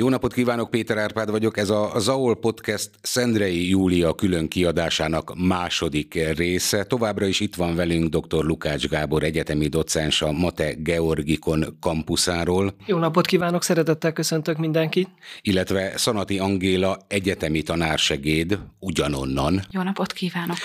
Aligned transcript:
Jó 0.00 0.08
napot 0.08 0.32
kívánok, 0.32 0.70
Péter 0.70 0.98
Árpád 0.98 1.30
vagyok. 1.30 1.56
Ez 1.56 1.70
a 1.70 1.92
Zaol 1.98 2.36
Podcast 2.36 2.90
Szendrei 3.02 3.68
Júlia 3.68 4.14
külön 4.14 4.48
kiadásának 4.48 5.32
második 5.36 6.34
része. 6.36 6.84
Továbbra 6.84 7.26
is 7.26 7.40
itt 7.40 7.54
van 7.54 7.74
velünk 7.74 8.16
dr. 8.16 8.44
Lukács 8.44 8.88
Gábor, 8.88 9.22
egyetemi 9.22 9.66
docens 9.66 10.22
a 10.22 10.32
Mate 10.32 10.72
Georgikon 10.72 11.76
kampuszáról. 11.80 12.74
Jó 12.86 12.98
napot 12.98 13.26
kívánok, 13.26 13.62
szeretettel 13.62 14.12
köszöntök 14.12 14.56
mindenkit. 14.58 15.08
Illetve 15.42 15.92
Szanati 15.96 16.38
Angéla, 16.38 16.98
egyetemi 17.08 17.62
tanársegéd, 17.62 18.58
ugyanonnan. 18.78 19.62
Jó 19.70 19.82
napot 19.82 20.12
kívánok. 20.12 20.56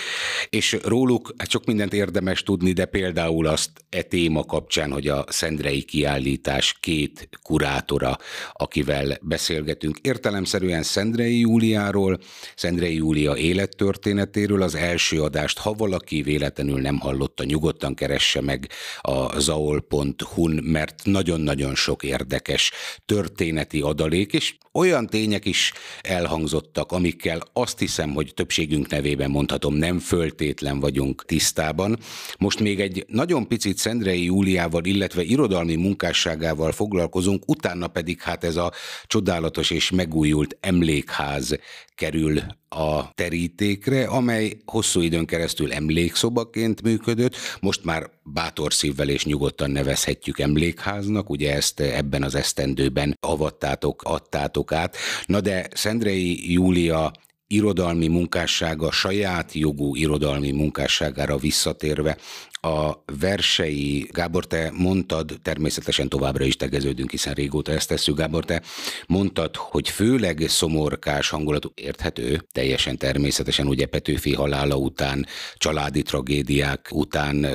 És 0.50 0.78
róluk 0.84 1.34
hát 1.38 1.50
sok 1.50 1.66
mindent 1.66 1.94
érdemes 1.94 2.44
tudni, 2.44 2.72
de 2.72 2.86
például 2.86 3.48
azt 3.48 3.70
e 3.90 4.02
téma 4.02 4.44
kapcsán, 4.44 4.92
hogy 4.92 5.08
a 5.08 5.26
Szendrei 5.28 5.84
kiállítás 5.84 6.78
két 6.80 7.30
kurátora, 7.42 8.18
akivel 8.54 9.24
beszélgetünk 9.26 9.98
értelemszerűen 10.02 10.84
Szendrei 10.84 11.40
Júliáról, 11.40 12.20
Szendrei 12.56 12.96
Júlia 12.96 13.36
élettörténetéről. 13.36 14.62
Az 14.62 14.76
első 14.76 15.22
adást, 15.22 15.58
ha 15.58 15.74
valaki 15.74 16.22
véletlenül 16.22 16.82
nem 16.82 17.00
hallotta, 17.00 17.44
nyugodtan 17.44 17.94
keresse 17.94 18.42
meg 18.42 18.70
a 19.02 19.40
zaol.hu-n, 19.40 20.64
mert 20.64 21.02
nagyon-nagyon 21.04 21.76
sok 21.76 22.04
érdekes 22.04 22.72
történeti 23.06 23.82
adalék, 23.82 24.34
és 24.34 24.56
olyan 24.76 25.08
tények 25.08 25.46
is 25.46 25.74
elhangzottak, 26.02 26.92
amikkel 26.92 27.42
azt 27.54 27.80
hiszem, 27.80 28.14
hogy 28.14 28.32
többségünk 28.34 28.90
nevében 28.90 29.30
mondhatom, 29.30 29.74
nem 29.74 30.00
föltétlen 30.00 30.80
vagyunk 30.80 31.26
tisztában. 31.26 31.98
Most 32.38 32.60
még 32.60 32.80
egy 32.80 33.06
nagyon 33.08 33.48
picit 33.48 33.78
Szendrei 33.78 34.24
Júliával, 34.24 34.86
illetve 34.86 35.24
irodalmi 35.24 35.76
munkásságával 35.76 36.72
foglalkozunk, 36.72 37.44
utána 37.48 37.88
pedig 37.88 38.22
hát 38.22 38.44
ez 38.44 38.56
a 38.56 38.72
csodálatos 39.16 39.70
és 39.70 39.92
megújult 39.92 40.58
emlékház 40.60 41.58
kerül 41.96 42.40
a 42.70 43.14
terítékre, 43.14 44.06
amely 44.06 44.58
hosszú 44.66 45.02
időn 45.02 45.26
keresztül 45.26 45.74
emlékszobaként 45.74 46.82
működött, 46.82 47.36
most 47.60 47.84
már 47.84 48.10
bátor 48.24 48.74
szívvel 48.74 49.10
és 49.10 49.26
nyugodtan 49.26 49.72
nevezhetjük 49.72 50.40
emlékháznak, 50.40 51.30
ugye 51.30 51.54
ezt 51.54 51.80
ebben 51.80 52.24
az 52.24 52.36
esztendőben 52.36 53.18
avattátok, 53.20 54.02
adtátok 54.04 54.72
át. 54.72 54.96
Na 55.26 55.42
de 55.42 55.68
Szendrei 55.74 56.54
Júlia 56.54 57.12
irodalmi 57.48 58.08
munkássága, 58.08 58.92
saját 58.92 59.54
jogú 59.54 59.96
irodalmi 59.96 60.52
munkásságára 60.52 61.38
visszatérve, 61.38 62.18
a 62.66 63.04
versei, 63.20 64.08
Gábor, 64.12 64.46
te 64.48 64.72
mondtad, 64.74 65.40
természetesen 65.42 66.10
továbbra 66.10 66.46
is 66.46 66.56
tegeződünk, 66.56 67.12
hiszen 67.12 67.34
régóta 67.34 67.72
ezt 67.72 67.88
tesszük, 67.88 68.18
Gábor, 68.18 68.46
te 68.46 68.62
mondtad, 69.08 69.56
hogy 69.56 69.90
főleg 69.90 70.46
szomorkás 70.48 71.30
hangulatú, 71.30 71.72
érthető, 71.76 72.46
teljesen 72.52 72.98
természetesen, 72.98 73.68
ugye 73.68 73.86
Petőfi 73.86 74.34
halála 74.34 74.76
után, 74.76 75.26
családi 75.56 76.02
tragédiák 76.02 76.88
után 76.92 77.48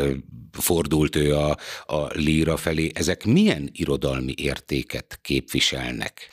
fordult 0.52 1.16
ő 1.16 1.36
a, 1.36 1.56
a 1.86 2.06
líra 2.12 2.56
felé. 2.56 2.90
Ezek 2.94 3.24
milyen 3.24 3.68
irodalmi 3.72 4.34
értéket 4.36 5.18
képviselnek? 5.22 6.28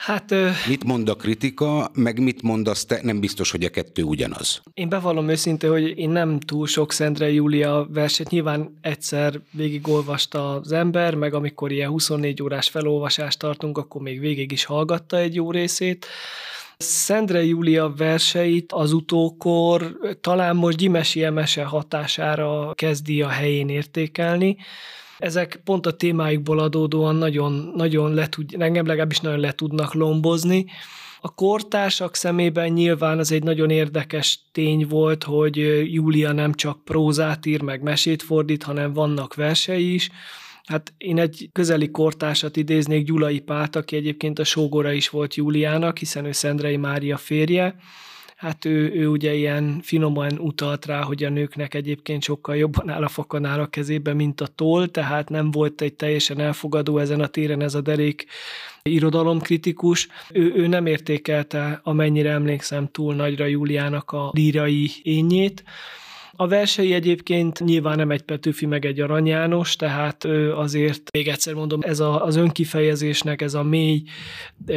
Hát... 0.00 0.34
Mit 0.68 0.84
mond 0.84 1.08
a 1.08 1.14
kritika, 1.14 1.90
meg 1.94 2.20
mit 2.20 2.42
mondasz 2.42 2.84
te? 2.84 2.98
Nem 3.02 3.20
biztos, 3.20 3.50
hogy 3.50 3.64
a 3.64 3.68
kettő 3.68 4.02
ugyanaz. 4.02 4.62
Én 4.74 4.88
bevallom 4.88 5.28
őszintén, 5.28 5.70
hogy 5.70 5.98
én 5.98 6.10
nem 6.10 6.40
túl 6.40 6.66
sok 6.66 6.92
Szendre 6.92 7.30
Júlia 7.30 7.86
verset. 7.90 8.30
Nyilván 8.30 8.78
egyszer 8.80 9.40
végigolvasta 9.50 10.54
az 10.54 10.72
ember, 10.72 11.14
meg 11.14 11.34
amikor 11.34 11.72
ilyen 11.72 11.90
24 11.90 12.42
órás 12.42 12.68
felolvasást 12.68 13.38
tartunk, 13.38 13.78
akkor 13.78 14.02
még 14.02 14.20
végig 14.20 14.52
is 14.52 14.64
hallgatta 14.64 15.16
egy 15.16 15.34
jó 15.34 15.50
részét. 15.50 16.06
Szendre 16.76 17.44
Júlia 17.44 17.92
verseit 17.96 18.72
az 18.72 18.92
utókor 18.92 19.98
talán 20.20 20.56
most 20.56 20.76
Gyimesi 20.76 21.24
Emese 21.24 21.64
hatására 21.64 22.72
kezdi 22.74 23.22
a 23.22 23.28
helyén 23.28 23.68
értékelni, 23.68 24.56
ezek 25.20 25.60
pont 25.64 25.86
a 25.86 25.96
témáikból 25.96 26.58
adódóan 26.58 27.16
nagyon, 27.16 27.72
nagyon 27.74 28.14
le 28.14 28.28
tud, 28.28 28.54
engem 28.58 28.86
legalábbis 28.86 29.20
nagyon 29.20 29.40
le 29.40 29.52
tudnak 29.52 29.94
lombozni. 29.94 30.66
A 31.20 31.34
kortársak 31.34 32.14
szemében 32.14 32.72
nyilván 32.72 33.18
az 33.18 33.32
egy 33.32 33.42
nagyon 33.42 33.70
érdekes 33.70 34.40
tény 34.52 34.86
volt, 34.88 35.24
hogy 35.24 35.56
Júlia 35.92 36.32
nem 36.32 36.54
csak 36.54 36.84
prózát 36.84 37.46
ír, 37.46 37.62
meg 37.62 37.82
mesét 37.82 38.22
fordít, 38.22 38.62
hanem 38.62 38.92
vannak 38.92 39.34
versei 39.34 39.94
is. 39.94 40.10
Hát 40.64 40.94
én 40.98 41.18
egy 41.18 41.48
közeli 41.52 41.90
kortársat 41.90 42.56
idéznék, 42.56 43.04
Gyulai 43.04 43.40
Pát, 43.40 43.76
aki 43.76 43.96
egyébként 43.96 44.38
a 44.38 44.44
sógora 44.44 44.92
is 44.92 45.08
volt 45.08 45.34
Júliának, 45.34 45.98
hiszen 45.98 46.24
ő 46.24 46.32
Szendrei 46.32 46.76
Mária 46.76 47.16
férje, 47.16 47.74
hát 48.40 48.64
ő, 48.64 48.92
ő 48.94 49.08
ugye 49.08 49.34
ilyen 49.34 49.80
finoman 49.82 50.38
utalt 50.38 50.86
rá, 50.86 51.02
hogy 51.02 51.24
a 51.24 51.28
nőknek 51.28 51.74
egyébként 51.74 52.22
sokkal 52.22 52.56
jobban 52.56 52.88
áll 52.88 53.02
a 53.02 53.08
fokanál 53.08 53.60
a 53.60 53.66
kezébe, 53.66 54.14
mint 54.14 54.40
a 54.40 54.46
toll, 54.46 54.86
tehát 54.86 55.28
nem 55.28 55.50
volt 55.50 55.80
egy 55.80 55.94
teljesen 55.94 56.40
elfogadó 56.40 56.98
ezen 56.98 57.20
a 57.20 57.26
téren 57.26 57.62
ez 57.62 57.74
a 57.74 57.80
derék 57.80 58.26
irodalomkritikus. 58.82 60.08
Ő, 60.32 60.52
ő 60.54 60.66
nem 60.66 60.86
értékelte, 60.86 61.80
amennyire 61.82 62.30
emlékszem, 62.30 62.88
túl 62.92 63.14
nagyra 63.14 63.46
Júliának 63.46 64.10
a 64.10 64.30
lírai 64.34 64.90
ényét, 65.02 65.64
a 66.40 66.46
versei 66.46 66.92
egyébként 66.92 67.60
nyilván 67.60 67.96
nem 67.96 68.10
egy 68.10 68.22
Petőfi, 68.22 68.66
meg 68.66 68.84
egy 68.84 69.00
Arany 69.00 69.26
János, 69.26 69.76
tehát 69.76 70.24
azért 70.54 71.12
még 71.12 71.28
egyszer 71.28 71.54
mondom, 71.54 71.80
ez 71.82 72.00
a, 72.00 72.24
az 72.24 72.36
önkifejezésnek 72.36 73.42
ez 73.42 73.54
a 73.54 73.62
mély, 73.62 74.02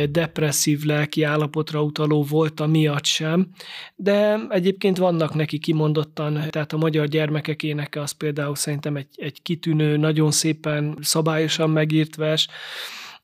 depresszív 0.10 0.84
lelki 0.84 1.24
állapotra 1.24 1.84
utaló 1.84 2.24
volt 2.24 2.60
a 2.60 2.68
miatt 2.68 3.06
sem, 3.06 3.48
de 3.96 4.40
egyébként 4.50 4.98
vannak 4.98 5.34
neki 5.34 5.60
kimondottan, 5.60 6.34
tehát 6.50 6.74
a 6.74 6.78
magyar 6.78 7.08
gyermekek 7.08 7.64
éneke 7.64 8.02
az 8.02 8.12
például 8.12 8.56
szerintem 8.56 8.96
egy, 8.96 9.08
egy 9.16 9.42
kitűnő, 9.42 9.98
nagyon 9.98 10.32
szépen, 10.32 10.98
szabályosan 11.02 11.70
megírt 11.70 12.16
vers, 12.16 12.48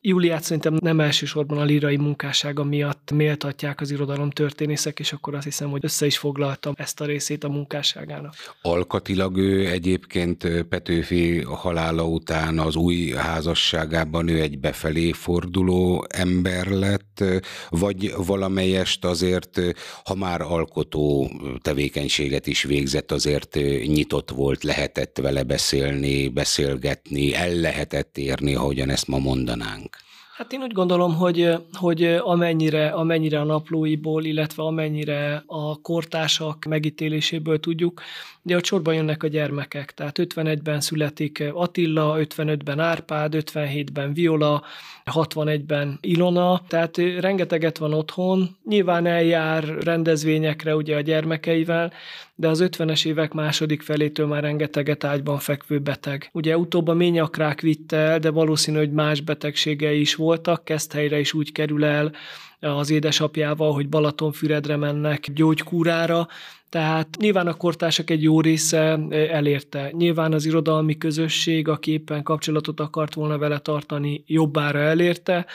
Júliát 0.01 0.43
szerintem 0.43 0.77
nem 0.81 0.99
elsősorban 0.99 1.57
a 1.57 1.63
lírai 1.63 1.97
munkássága 1.97 2.63
miatt 2.63 3.11
méltatják 3.11 3.81
az 3.81 3.91
irodalom 3.91 4.29
történészek, 4.29 4.99
és 4.99 5.13
akkor 5.13 5.35
azt 5.35 5.43
hiszem, 5.43 5.69
hogy 5.69 5.83
össze 5.83 6.05
is 6.05 6.17
foglaltam 6.17 6.73
ezt 6.77 7.01
a 7.01 7.05
részét 7.05 7.43
a 7.43 7.49
munkásságának. 7.49 8.33
Alkatilag 8.61 9.37
ő 9.37 9.67
egyébként 9.67 10.63
Petőfi 10.69 11.41
halála 11.41 12.07
után 12.07 12.59
az 12.59 12.75
új 12.75 13.11
házasságában 13.11 14.27
ő 14.27 14.41
egy 14.41 14.59
befelé 14.59 15.11
forduló 15.11 16.05
ember 16.09 16.67
lett, 16.67 17.23
vagy 17.69 18.13
valamelyest 18.17 19.05
azért, 19.05 19.61
ha 20.03 20.15
már 20.15 20.41
alkotó 20.41 21.31
tevékenységet 21.61 22.47
is 22.47 22.63
végzett, 22.63 23.11
azért 23.11 23.55
nyitott 23.85 24.29
volt, 24.29 24.63
lehetett 24.63 25.17
vele 25.17 25.43
beszélni, 25.43 26.27
beszélgetni, 26.27 27.33
el 27.33 27.53
lehetett 27.53 28.17
érni, 28.17 28.55
ahogyan 28.55 28.89
ezt 28.89 29.07
ma 29.07 29.17
mondanánk. 29.17 29.97
Hát 30.39 30.53
én 30.53 30.61
úgy 30.61 30.71
gondolom, 30.71 31.15
hogy, 31.15 31.53
hogy 31.73 32.03
amennyire, 32.03 32.87
amennyire 32.87 33.39
a 33.39 33.43
naplóiból, 33.43 34.23
illetve 34.23 34.63
amennyire 34.63 35.43
a 35.45 35.81
kortársak 35.81 36.65
megítéléséből 36.65 37.59
tudjuk, 37.59 38.01
de 38.41 38.55
a 38.55 38.63
sorban 38.63 38.93
jönnek 38.93 39.23
a 39.23 39.27
gyermekek. 39.27 39.93
Tehát 39.93 40.19
51-ben 40.19 40.81
születik 40.81 41.43
Attila, 41.53 42.15
55-ben 42.19 42.79
Árpád, 42.79 43.33
57-ben 43.37 44.13
Viola, 44.13 44.63
61-ben 45.05 45.97
Ilona, 46.01 46.61
tehát 46.67 46.97
rengeteget 46.97 47.77
van 47.77 47.93
otthon, 47.93 48.57
nyilván 48.65 49.05
eljár 49.05 49.63
rendezvényekre 49.63 50.75
ugye 50.75 50.95
a 50.95 51.01
gyermekeivel, 51.01 51.91
de 52.35 52.47
az 52.47 52.63
50-es 52.65 53.05
évek 53.05 53.33
második 53.33 53.81
felétől 53.81 54.27
már 54.27 54.43
rengeteget 54.43 55.03
ágyban 55.03 55.37
fekvő 55.39 55.79
beteg. 55.79 56.29
Ugye 56.33 56.57
utóbb 56.57 56.87
a 56.87 56.93
ményakrák 56.93 57.61
vitte 57.61 57.97
el, 57.97 58.19
de 58.19 58.29
valószínű, 58.29 58.77
hogy 58.77 58.91
más 58.91 59.21
betegségei 59.21 59.99
is 59.99 60.15
voltak, 60.29 60.69
helyre 60.93 61.19
is 61.19 61.33
úgy 61.33 61.51
kerül 61.51 61.85
el 61.85 62.11
az 62.59 62.89
édesapjával, 62.89 63.73
hogy 63.73 63.89
Balatonfüredre 63.89 64.75
mennek 64.75 65.31
gyógykúrára, 65.33 66.27
tehát 66.69 67.07
nyilván 67.19 67.47
a 67.47 67.53
kortársak 67.53 68.09
egy 68.09 68.23
jó 68.23 68.41
része 68.41 68.99
elérte. 69.09 69.91
Nyilván 69.91 70.33
az 70.33 70.45
irodalmi 70.45 70.97
közösség, 70.97 71.67
aki 71.67 71.91
éppen 71.91 72.23
kapcsolatot 72.23 72.79
akart 72.79 73.13
volna 73.13 73.37
vele 73.37 73.57
tartani, 73.57 74.23
jobbára 74.27 74.79
elérte, 74.79 75.45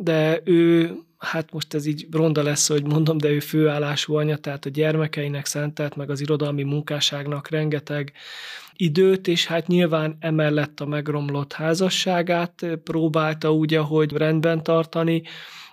de 0.00 0.40
ő, 0.44 0.92
hát 1.20 1.52
most 1.52 1.74
ez 1.74 1.86
így 1.86 2.06
ronda 2.10 2.42
lesz, 2.42 2.68
hogy 2.68 2.86
mondom, 2.86 3.18
de 3.18 3.28
ő 3.28 3.40
főállású 3.40 4.14
anya, 4.14 4.36
tehát 4.36 4.64
a 4.64 4.68
gyermekeinek 4.68 5.46
szentelt, 5.46 5.96
meg 5.96 6.10
az 6.10 6.20
irodalmi 6.20 6.62
munkásságnak 6.62 7.48
rengeteg 7.48 8.12
időt, 8.72 9.28
és 9.28 9.46
hát 9.46 9.66
nyilván 9.66 10.16
emellett 10.20 10.80
a 10.80 10.86
megromlott 10.86 11.52
házasságát 11.52 12.66
próbálta 12.84 13.52
úgy, 13.52 13.74
ahogy 13.74 14.12
rendben 14.12 14.62
tartani, 14.62 15.22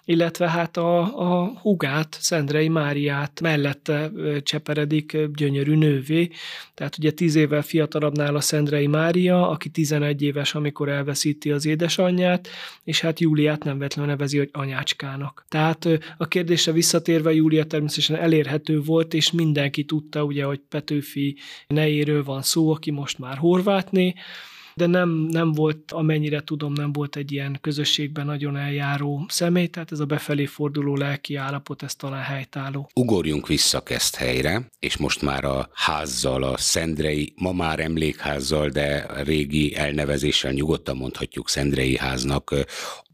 illetve 0.10 0.50
hát 0.50 0.78
a, 0.78 1.00
a 1.20 1.52
hugát, 1.62 2.18
Szendrei 2.20 2.68
Máriát 2.68 3.42
mellette 3.42 4.12
cseperedik 4.44 5.18
gyönyörű 5.34 5.76
nővé. 5.76 6.30
Tehát 6.74 6.98
ugye 6.98 7.12
tíz 7.12 7.36
évvel 7.36 7.62
fiatalabbnál 7.62 8.36
a 8.36 8.42
Szendrei 8.42 8.88
Mária, 8.88 9.50
aki 9.50 9.70
11 9.70 10.22
éves, 10.22 10.56
amikor 10.56 10.90
elveszíti 10.90 11.52
az 11.52 11.66
édesanyját, 11.66 12.48
és 12.84 13.02
hát 13.02 13.20
Júliát 13.20 13.64
nem 13.64 13.78
vetlenül 13.78 14.12
nevezi, 14.12 14.38
hogy 14.38 14.50
anyácskának. 14.52 15.46
Tehát 15.50 15.88
a 16.18 16.28
kérdésre 16.28 16.72
visszatérve 16.72 17.34
Júlia 17.34 17.66
természetesen 17.66 18.16
elérhető 18.16 18.82
volt, 18.82 19.14
és 19.14 19.32
mindenki 19.32 19.84
tudta 19.84 20.24
ugye, 20.24 20.44
hogy 20.44 20.62
Petőfi 20.70 21.38
nejéről 21.68 22.24
van 22.24 22.42
szó, 22.42 22.72
aki 22.72 22.92
most 22.92 23.20
már 23.20 23.38
horvátné, 23.38 24.14
de 24.78 24.86
nem, 24.86 25.10
nem 25.10 25.52
volt, 25.52 25.92
amennyire 25.92 26.42
tudom, 26.44 26.74
nem 26.74 26.92
volt 26.92 27.16
egy 27.16 27.32
ilyen 27.32 27.58
közösségben 27.62 28.26
nagyon 28.26 28.58
eljáró 28.58 29.26
személy, 29.28 29.68
tehát 29.68 29.92
ez 29.92 30.00
a 30.00 30.06
befelé 30.06 30.46
forduló 30.46 30.96
lelki 30.96 31.36
állapot, 31.36 31.84
ez 31.84 31.96
talán 31.96 32.24
helytálló. 32.24 32.90
Ugorjunk 32.94 33.48
vissza 33.48 33.84
helyre, 34.18 34.70
és 34.80 34.98
most 34.98 35.22
már 35.22 35.44
a 35.44 35.70
házzal, 35.74 36.44
a 36.44 36.58
Szendrei, 36.58 37.34
ma 37.36 37.52
már 37.52 37.80
emlékházzal, 37.80 38.70
de 38.70 39.06
régi 39.24 39.76
elnevezéssel 39.76 40.52
nyugodtan 40.52 40.98
mondhatjuk 40.98 41.50
Szendrei 41.50 41.98
háznak, 41.98 42.56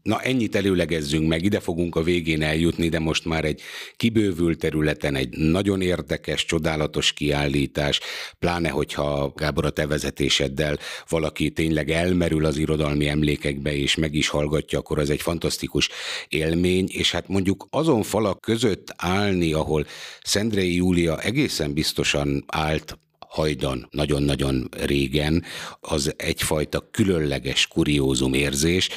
Na 0.04 0.20
ennyit 0.20 0.56
előlegezzünk 0.56 1.28
meg, 1.28 1.44
ide 1.44 1.60
fogunk 1.60 1.96
a 1.96 2.02
végén 2.02 2.42
eljutni, 2.42 2.88
de 2.88 2.98
most 2.98 3.24
már 3.24 3.44
egy 3.44 3.60
kibővült 3.96 4.58
területen 4.58 5.14
egy 5.14 5.36
nagyon 5.36 5.80
érdekes, 5.80 6.44
csodálatos 6.44 7.12
kiállítás, 7.12 8.00
pláne 8.38 8.68
hogyha 8.68 9.32
Gábor 9.36 9.64
a 9.64 9.70
te 9.70 9.86
vezetéseddel 9.86 10.78
valaki 11.08 11.50
tényleg 11.50 11.90
elmerül 11.90 12.44
az 12.44 12.56
irodalmi 12.56 13.08
emlékekbe 13.08 13.76
és 13.76 13.94
meg 13.94 14.14
is 14.14 14.28
hallgatja, 14.28 14.78
akkor 14.78 14.98
az 14.98 15.10
egy 15.10 15.22
fantasztikus 15.22 15.88
élmény, 16.28 16.88
és 16.92 17.10
hát 17.10 17.28
mondjuk 17.28 17.66
azon 17.70 18.02
falak 18.02 18.40
között 18.40 18.94
állni, 18.96 19.52
ahol 19.52 19.86
Szendrei 20.22 20.74
Júlia 20.74 21.20
egészen 21.20 21.72
biztosan 21.72 22.44
állt 22.46 22.98
hajdan 23.34 23.88
nagyon-nagyon 23.90 24.68
régen, 24.80 25.44
az 25.80 26.14
egyfajta 26.16 26.88
különleges 26.90 27.66
kuriózum 27.66 28.34
érzés. 28.34 28.88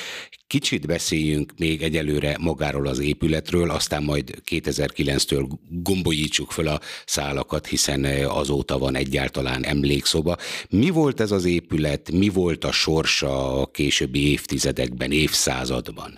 Kicsit 0.47 0.85
beszéljünk 0.85 1.53
még 1.57 1.81
egyelőre 1.81 2.37
magáról 2.39 2.87
az 2.87 2.99
épületről, 2.99 3.69
aztán 3.69 4.03
majd 4.03 4.41
2009-től 4.49 5.49
gombolítsuk 5.69 6.51
föl 6.51 6.67
a 6.67 6.79
szálakat, 7.05 7.67
hiszen 7.67 8.05
azóta 8.25 8.77
van 8.77 8.95
egyáltalán 8.95 9.65
emlékszoba. 9.65 10.37
Mi 10.69 10.89
volt 10.89 11.19
ez 11.19 11.31
az 11.31 11.45
épület, 11.45 12.11
mi 12.11 12.29
volt 12.29 12.63
a 12.63 12.71
sorsa 12.71 13.61
a 13.61 13.65
későbbi 13.65 14.31
évtizedekben, 14.31 15.11
évszázadban? 15.11 16.13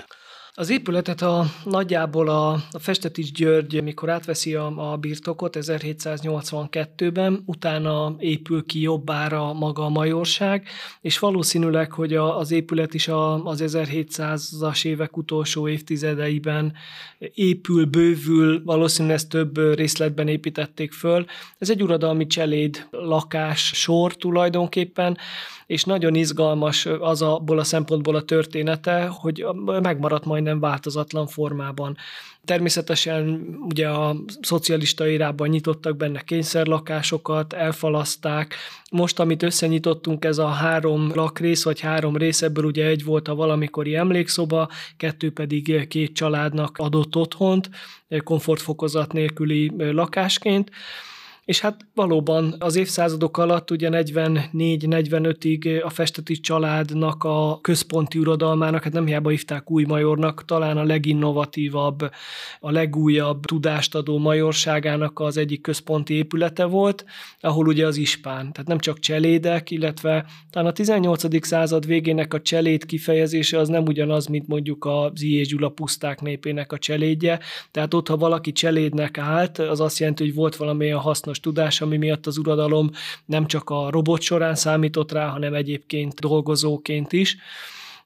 Az 0.59 0.69
épületet 0.69 1.21
a, 1.21 1.45
nagyjából 1.63 2.29
a, 2.29 2.51
a 2.51 2.79
Festetics 2.79 3.31
György, 3.31 3.83
mikor 3.83 4.09
átveszi 4.09 4.53
a, 4.53 4.91
a 4.91 4.97
birtokot 4.97 5.57
1782-ben, 5.59 7.43
utána 7.45 8.15
épül 8.17 8.65
ki 8.65 8.81
jobbára 8.81 9.53
maga 9.53 9.85
a 9.85 9.89
majorság, 9.89 10.67
és 11.01 11.19
valószínűleg, 11.19 11.91
hogy 11.91 12.13
a, 12.13 12.37
az 12.37 12.51
épület 12.51 12.93
is 12.93 13.07
a, 13.07 13.45
az 13.45 13.63
1700-as 13.65 14.85
évek 14.85 15.17
utolsó 15.17 15.67
évtizedeiben 15.67 16.73
épül, 17.33 17.85
bővül, 17.85 18.61
valószínűleg 18.63 19.15
ezt 19.17 19.29
több 19.29 19.75
részletben 19.75 20.27
építették 20.27 20.91
föl. 20.91 21.25
Ez 21.57 21.69
egy 21.69 21.83
uradalmi 21.83 22.27
cseléd 22.27 22.87
lakás 22.91 23.71
sor 23.75 24.15
tulajdonképpen, 24.15 25.17
és 25.69 25.83
nagyon 25.83 26.15
izgalmas 26.15 26.85
az 26.85 27.21
abból 27.21 27.59
a 27.59 27.63
szempontból 27.63 28.15
a 28.15 28.21
története, 28.21 29.05
hogy 29.05 29.45
megmaradt 29.81 30.25
majdnem 30.25 30.59
változatlan 30.59 31.27
formában. 31.27 31.97
Természetesen 32.45 33.47
ugye 33.61 33.87
a 33.87 34.15
szocialista 34.41 35.07
érában 35.07 35.49
nyitottak 35.49 35.97
benne 35.97 36.21
kényszerlakásokat, 36.21 37.53
elfalaszták. 37.53 38.55
Most, 38.91 39.19
amit 39.19 39.43
összenyitottunk, 39.43 40.25
ez 40.25 40.37
a 40.37 40.47
három 40.47 41.11
lakrész, 41.13 41.63
vagy 41.63 41.79
három 41.79 42.17
rész, 42.17 42.41
ebből 42.41 42.65
ugye 42.65 42.85
egy 42.85 43.03
volt 43.03 43.27
a 43.27 43.35
valamikori 43.35 43.95
emlékszoba, 43.95 44.69
kettő 44.97 45.31
pedig 45.31 45.87
két 45.87 46.13
családnak 46.13 46.77
adott 46.77 47.15
otthont, 47.15 47.69
komfortfokozat 48.23 49.13
nélküli 49.13 49.71
lakásként 49.77 50.71
és 51.49 51.59
hát 51.59 51.85
valóban 51.93 52.55
az 52.59 52.75
évszázadok 52.75 53.37
alatt 53.37 53.71
ugye 53.71 53.89
44-45-ig 53.91 55.83
a 55.83 55.89
festeti 55.89 56.39
családnak 56.39 57.23
a 57.23 57.59
központi 57.61 58.19
uradalmának, 58.19 58.83
hát 58.83 58.93
nem 58.93 59.05
hiába 59.05 59.29
hívták 59.29 59.71
új 59.71 59.83
majornak, 59.83 60.45
talán 60.45 60.77
a 60.77 60.83
leginnovatívabb, 60.83 62.11
a 62.59 62.71
legújabb 62.71 63.45
tudást 63.45 63.95
adó 63.95 64.17
majorságának 64.17 65.19
az 65.19 65.37
egyik 65.37 65.61
központi 65.61 66.13
épülete 66.13 66.65
volt, 66.65 67.05
ahol 67.39 67.67
ugye 67.67 67.85
az 67.85 67.97
ispán, 67.97 68.51
tehát 68.51 68.67
nem 68.67 68.79
csak 68.79 68.99
cselédek, 68.99 69.71
illetve 69.71 70.25
talán 70.49 70.67
a 70.67 70.73
18. 70.73 71.45
század 71.45 71.85
végének 71.85 72.33
a 72.33 72.41
cseléd 72.41 72.85
kifejezése 72.85 73.57
az 73.57 73.67
nem 73.67 73.83
ugyanaz, 73.83 74.27
mint 74.27 74.47
mondjuk 74.47 74.85
a. 74.85 75.11
Ziyé 75.15 75.41
Gyula 75.41 75.69
puszták 75.69 76.21
népének 76.21 76.71
a 76.71 76.77
cselédje, 76.77 77.39
tehát 77.71 77.93
ott, 77.93 78.07
ha 78.07 78.17
valaki 78.17 78.51
cselédnek 78.51 79.17
állt, 79.17 79.57
az 79.57 79.79
azt 79.79 79.99
jelenti, 79.99 80.23
hogy 80.23 80.33
volt 80.33 80.55
valamilyen 80.55 80.97
hasznos 80.97 81.37
tudományos 81.39 81.77
tudás, 81.77 81.81
ami 81.81 81.97
miatt 81.97 82.27
az 82.27 82.37
uradalom 82.37 82.91
nem 83.25 83.45
csak 83.47 83.69
a 83.69 83.89
robot 83.89 84.21
során 84.21 84.55
számított 84.55 85.11
rá, 85.11 85.27
hanem 85.27 85.53
egyébként 85.53 86.19
dolgozóként 86.19 87.13
is. 87.13 87.37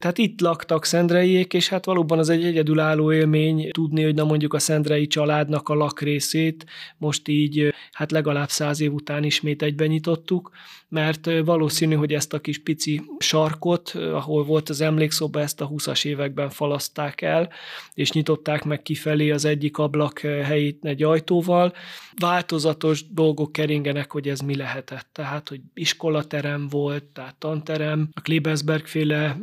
Tehát 0.03 0.17
itt 0.17 0.41
laktak 0.41 0.85
szendreiék, 0.85 1.53
és 1.53 1.69
hát 1.69 1.85
valóban 1.85 2.19
az 2.19 2.29
egy 2.29 2.44
egyedülálló 2.44 3.13
élmény 3.13 3.69
tudni, 3.71 4.03
hogy 4.03 4.15
na 4.15 4.23
mondjuk 4.23 4.53
a 4.53 4.59
szendrei 4.59 5.07
családnak 5.07 5.69
a 5.69 5.73
lakrészét 5.73 6.65
most 6.97 7.27
így 7.27 7.73
hát 7.91 8.11
legalább 8.11 8.50
száz 8.50 8.81
év 8.81 8.94
után 8.94 9.23
ismét 9.23 9.61
egyben 9.61 9.88
nyitottuk, 9.88 10.51
mert 10.94 11.29
valószínű, 11.45 11.95
hogy 11.95 12.13
ezt 12.13 12.33
a 12.33 12.39
kis 12.39 12.63
pici 12.63 13.01
sarkot, 13.17 13.89
ahol 13.89 14.44
volt 14.44 14.69
az 14.69 14.81
emlékszoba, 14.81 15.39
ezt 15.39 15.61
a 15.61 15.69
20-as 15.69 16.05
években 16.05 16.50
falaszták 16.50 17.21
el, 17.21 17.50
és 17.94 18.11
nyitották 18.11 18.63
meg 18.63 18.81
kifelé 18.81 19.31
az 19.31 19.45
egyik 19.45 19.77
ablak 19.77 20.19
helyét 20.19 20.85
egy 20.85 21.03
ajtóval. 21.03 21.73
Változatos 22.19 23.13
dolgok 23.13 23.51
keringenek, 23.51 24.11
hogy 24.11 24.29
ez 24.29 24.39
mi 24.39 24.55
lehetett. 24.55 25.07
Tehát, 25.11 25.50
hogy 25.50 25.59
iskolaterem 25.73 26.67
volt, 26.67 27.03
tehát 27.03 27.35
tanterem, 27.35 28.09
a 28.13 28.21
Klebersberg 28.21 28.85
féle 28.85 29.38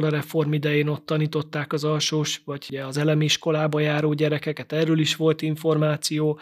iskolareform 0.00 0.52
idején 0.52 0.88
ott 0.88 1.06
tanították 1.06 1.72
az 1.72 1.84
alsós, 1.84 2.42
vagy 2.44 2.80
az 2.86 2.96
elemi 2.96 3.24
iskolába 3.24 3.80
járó 3.80 4.12
gyerekeket, 4.12 4.72
erről 4.72 4.98
is 4.98 5.16
volt 5.16 5.42
információ, 5.42 6.38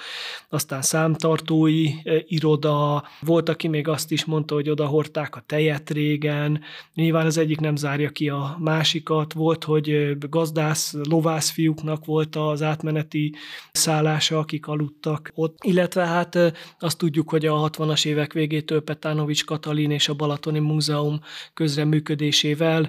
aztán 0.49 0.83
számtartói 0.83 1.89
iroda, 2.27 3.05
volt, 3.21 3.49
aki 3.49 3.69
még 3.69 3.89
azt 3.89 4.13
is 4.13 4.25
mondta, 4.25 4.55
hogy 4.55 4.71
oda 4.71 4.87
hordták 4.87 5.37
a 5.37 5.43
tejet 5.47 5.91
régen, 5.91 6.61
nyilván 6.95 7.27
az 7.27 7.39
egyik 7.39 7.61
nem 7.61 7.77
zárja 7.77 8.11
ki 8.11 8.29
a 8.29 8.57
másikat, 8.59 9.33
volt, 9.33 9.65
hogy 9.65 10.19
gazdász, 10.29 10.95
lovász 11.09 11.51
fiúknak 11.51 12.05
volt 12.05 12.37
az 12.37 12.63
átmeneti 12.63 13.35
szállása, 13.73 14.39
akik 14.39 14.67
aludtak 14.67 15.31
ott, 15.35 15.57
illetve 15.65 16.07
hát 16.07 16.39
azt 16.79 16.99
tudjuk, 16.99 17.31
hogy 17.31 17.47
a 17.47 17.71
60-as 17.71 18.07
évek 18.07 18.33
végétől 18.33 18.81
Petánovics 18.81 19.45
Katalin 19.45 19.91
és 19.91 20.09
a 20.09 20.15
Balatoni 20.15 20.59
Múzeum 20.59 21.21
közreműködésével 21.55 22.89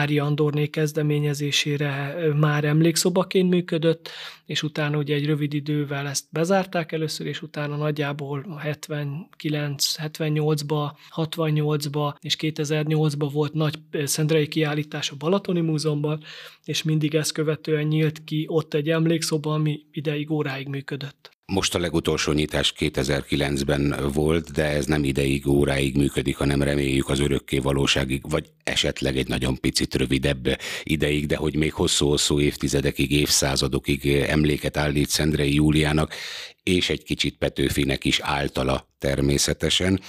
Vári 0.00 0.18
Andorné 0.18 0.66
kezdeményezésére 0.66 2.16
már 2.34 2.64
emlékszobaként 2.64 3.50
működött, 3.50 4.10
és 4.46 4.62
utána 4.62 4.98
ugye 4.98 5.14
egy 5.14 5.26
rövid 5.26 5.54
idővel 5.54 6.08
ezt 6.08 6.24
bezárták 6.30 6.92
először, 6.92 7.26
és 7.26 7.42
utána 7.42 7.76
nagyjából 7.76 8.60
79-78-ba 8.64 10.90
68-ba 11.16 12.14
és 12.20 12.36
2008-ba 12.38 13.28
volt 13.32 13.52
nagy 13.52 13.78
szendrei 14.04 14.48
kiállítás 14.48 15.10
a 15.10 15.16
Balatoni 15.18 15.60
Múzeumban, 15.60 16.22
és 16.64 16.82
mindig 16.82 17.14
ezt 17.14 17.32
követően 17.32 17.86
nyílt 17.86 18.24
ki 18.24 18.46
ott 18.48 18.74
egy 18.74 18.90
emlékszoba, 18.90 19.54
ami 19.54 19.80
ideig, 19.92 20.30
óráig 20.30 20.68
működött. 20.68 21.30
Most 21.52 21.74
a 21.74 21.78
legutolsó 21.78 22.32
nyitás 22.32 22.72
2009-ben 22.78 24.10
volt, 24.12 24.52
de 24.52 24.64
ez 24.64 24.86
nem 24.86 25.04
ideig, 25.04 25.46
óráig 25.46 25.96
működik, 25.96 26.36
hanem 26.36 26.62
reméljük 26.62 27.08
az 27.08 27.20
örökké 27.20 27.58
valóságig, 27.58 28.30
vagy 28.30 28.50
esetleg 28.64 29.16
egy 29.16 29.28
nagyon 29.28 29.60
picit 29.60 29.94
rövidebb 29.94 30.58
ideig, 30.82 31.26
de 31.26 31.36
hogy 31.36 31.56
még 31.56 31.72
hosszú-hosszú 31.72 32.40
évtizedekig, 32.40 33.10
évszázadokig 33.12 34.06
emléket 34.06 34.76
állít 34.76 35.08
Szendrei 35.08 35.54
Júliának, 35.54 36.14
és 36.62 36.90
egy 36.90 37.02
kicsit 37.02 37.36
Petőfinek 37.38 38.04
is 38.04 38.20
általa 38.20 38.88
természetesen. 39.00 40.00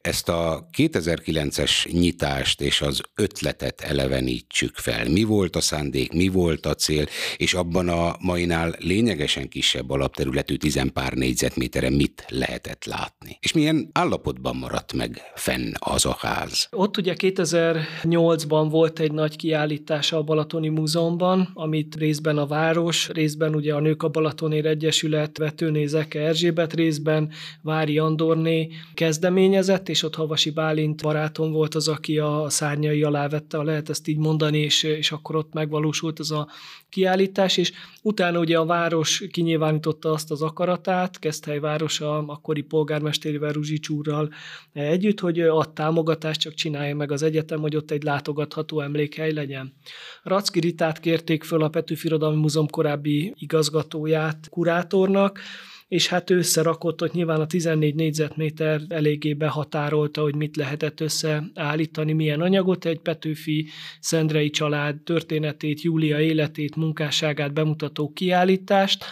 Ezt 0.00 0.28
a 0.28 0.68
2009-es 0.76 1.92
nyitást 1.92 2.60
és 2.60 2.80
az 2.80 3.00
ötletet 3.14 3.80
elevenítsük 3.80 4.76
fel. 4.76 5.08
Mi 5.08 5.22
volt 5.22 5.56
a 5.56 5.60
szándék, 5.60 6.12
mi 6.12 6.28
volt 6.28 6.66
a 6.66 6.74
cél, 6.74 7.06
és 7.36 7.54
abban 7.54 7.88
a 7.88 8.16
mainál 8.20 8.74
lényegesen 8.78 9.48
kisebb 9.48 9.90
alapterületű 9.90 10.56
tizenpár 10.56 11.12
négyzetméteren 11.12 11.92
mit 11.92 12.24
lehetett 12.28 12.84
látni. 12.84 13.38
És 13.40 13.52
milyen 13.52 13.90
állapotban 13.92 14.56
maradt 14.56 14.92
meg 14.92 15.20
fenn 15.34 15.72
az 15.78 16.04
a 16.06 16.16
ház? 16.18 16.68
Ott 16.70 16.96
ugye 16.96 17.14
2008-ban 17.18 18.66
volt 18.70 18.98
egy 18.98 19.12
nagy 19.12 19.36
kiállítás 19.36 20.12
a 20.12 20.22
Balatoni 20.22 20.68
Múzeumban, 20.68 21.50
amit 21.54 21.94
részben 21.94 22.38
a 22.38 22.46
város, 22.46 23.08
részben 23.08 23.54
ugye 23.54 23.74
a 23.74 23.80
Nők 23.80 24.02
a 24.02 24.08
Balatonér 24.08 24.66
Egyesület, 24.66 25.38
Vetőné 25.38 25.86
Zeke 25.96 26.20
Erzsébet 26.20 26.74
részben, 26.74 27.30
Vári 27.62 27.98
Andorné 27.98 28.68
kezdeményezett, 28.94 29.88
és 29.88 30.02
ott 30.02 30.14
Havasi 30.14 30.50
Bálint 30.50 31.02
barátom 31.02 31.52
volt 31.52 31.74
az, 31.74 31.88
aki 31.88 32.18
a 32.18 32.46
szárnyai 32.48 33.02
alá 33.02 33.28
vette, 33.28 33.62
lehet 33.62 33.88
ezt 33.88 34.08
így 34.08 34.18
mondani, 34.18 34.58
és, 34.58 34.82
és 34.82 35.12
akkor 35.12 35.36
ott 35.36 35.52
megvalósult 35.52 36.20
ez 36.20 36.30
a 36.30 36.48
kiállítás, 36.88 37.56
és 37.56 37.72
utána 38.02 38.38
ugye 38.38 38.58
a 38.58 38.64
város 38.64 39.24
kinyilvánította 39.30 40.10
azt 40.12 40.30
az 40.30 40.42
akaratát, 40.42 41.18
Keszthely 41.18 41.58
városa 41.58 42.18
akkori 42.18 42.62
polgármesterével 42.62 43.52
Ruzsics 43.52 43.88
úrral 43.88 44.32
együtt, 44.72 45.20
hogy 45.20 45.40
ad 45.40 45.72
támogatást, 45.72 46.40
csak 46.40 46.54
csinálja 46.54 46.96
meg 46.96 47.12
az 47.12 47.22
egyetem, 47.22 47.60
hogy 47.60 47.76
ott 47.76 47.90
egy 47.90 48.02
látogatható 48.02 48.80
emlékhely 48.80 49.32
legyen. 49.32 49.74
Racki 50.22 50.60
Ritát 50.60 51.00
kérték 51.00 51.44
föl 51.44 51.62
a 51.62 51.68
Petőfi 51.68 52.06
Irodalmi 52.06 52.40
Múzeum 52.40 52.68
korábbi 52.68 53.34
igazgatóját 53.38 54.48
kurátornak, 54.50 55.40
és 55.88 56.06
hát 56.06 56.30
összerakott, 56.30 57.00
hogy 57.00 57.10
nyilván 57.12 57.40
a 57.40 57.46
14 57.46 57.94
négyzetméter 57.94 58.80
eléggé 58.88 59.34
behatárolta, 59.34 60.20
hogy 60.20 60.34
mit 60.34 60.56
lehetett 60.56 61.00
összeállítani, 61.00 62.12
milyen 62.12 62.40
anyagot, 62.40 62.84
egy 62.84 63.00
Petőfi 63.00 63.66
Szendrei 64.00 64.50
család 64.50 64.96
történetét, 65.02 65.80
Júlia 65.80 66.20
életét, 66.20 66.76
munkásságát 66.76 67.52
bemutató 67.52 68.12
kiállítást, 68.12 69.04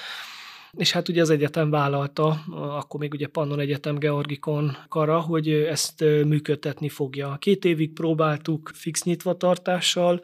és 0.76 0.93
hát 0.93 1.09
ugye 1.09 1.21
az 1.21 1.31
egyetem 1.31 1.71
vállalta, 1.71 2.45
akkor 2.50 3.00
még 3.00 3.12
ugye 3.12 3.26
Pannon 3.26 3.61
Egyetem 3.61 3.99
Georgikon 3.99 4.76
kara, 4.88 5.21
hogy 5.21 5.49
ezt 5.50 6.00
működtetni 6.00 6.88
fogja. 6.88 7.37
Két 7.38 7.64
évig 7.64 7.93
próbáltuk 7.93 8.71
fix 8.75 9.02
nyitvatartással, 9.02 10.21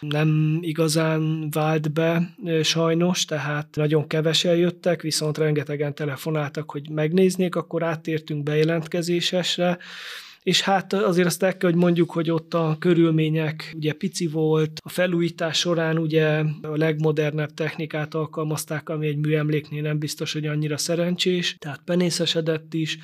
nem 0.00 0.58
igazán 0.60 1.50
vált 1.50 1.92
be 1.92 2.34
sajnos, 2.62 3.24
tehát 3.24 3.68
nagyon 3.76 4.06
kevesen 4.06 4.56
jöttek, 4.56 5.02
viszont 5.02 5.38
rengetegen 5.38 5.94
telefonáltak, 5.94 6.70
hogy 6.70 6.90
megnéznék, 6.90 7.54
akkor 7.54 7.82
áttértünk 7.82 8.42
bejelentkezésesre, 8.42 9.78
és 10.42 10.60
hát 10.60 10.92
azért 10.92 11.26
azt 11.26 11.42
el 11.42 11.56
kell, 11.56 11.70
hogy 11.70 11.78
mondjuk, 11.78 12.10
hogy 12.10 12.30
ott 12.30 12.54
a 12.54 12.76
körülmények 12.78 13.72
ugye 13.76 13.92
pici 13.92 14.26
volt, 14.26 14.80
a 14.84 14.88
felújítás 14.88 15.58
során 15.58 15.98
ugye 15.98 16.44
a 16.62 16.76
legmodernebb 16.76 17.54
technikát 17.54 18.14
alkalmazták, 18.14 18.88
ami 18.88 19.06
egy 19.06 19.16
műemléknél 19.16 19.82
nem 19.82 19.98
biztos, 19.98 20.32
hogy 20.32 20.46
annyira 20.46 20.76
szerencsés, 20.76 21.56
tehát 21.58 21.80
penészesedett 21.84 22.74
is, 22.74 22.98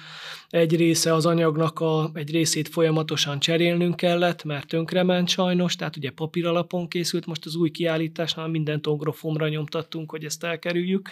egy 0.49 0.77
része 0.77 1.15
az 1.15 1.27
anyagnak 1.27 1.81
a, 1.81 2.11
egy 2.15 2.31
részét 2.31 2.69
folyamatosan 2.69 3.39
cserélnünk 3.39 3.97
kellett, 3.97 4.45
mert 4.45 4.69
tönkrement 4.69 5.29
sajnos, 5.29 5.77
tehát 5.77 5.97
ugye 5.97 6.11
papír 6.11 6.47
alapon 6.47 6.89
készült, 6.89 7.27
most 7.27 7.47
az 7.47 7.57
új 7.57 7.71
kiállításnál 7.71 8.49
mindent 8.49 8.87
ogrofomra 8.87 9.49
nyomtattunk, 9.49 10.11
hogy 10.11 10.25
ezt 10.25 10.45
elkerüljük, 10.45 11.09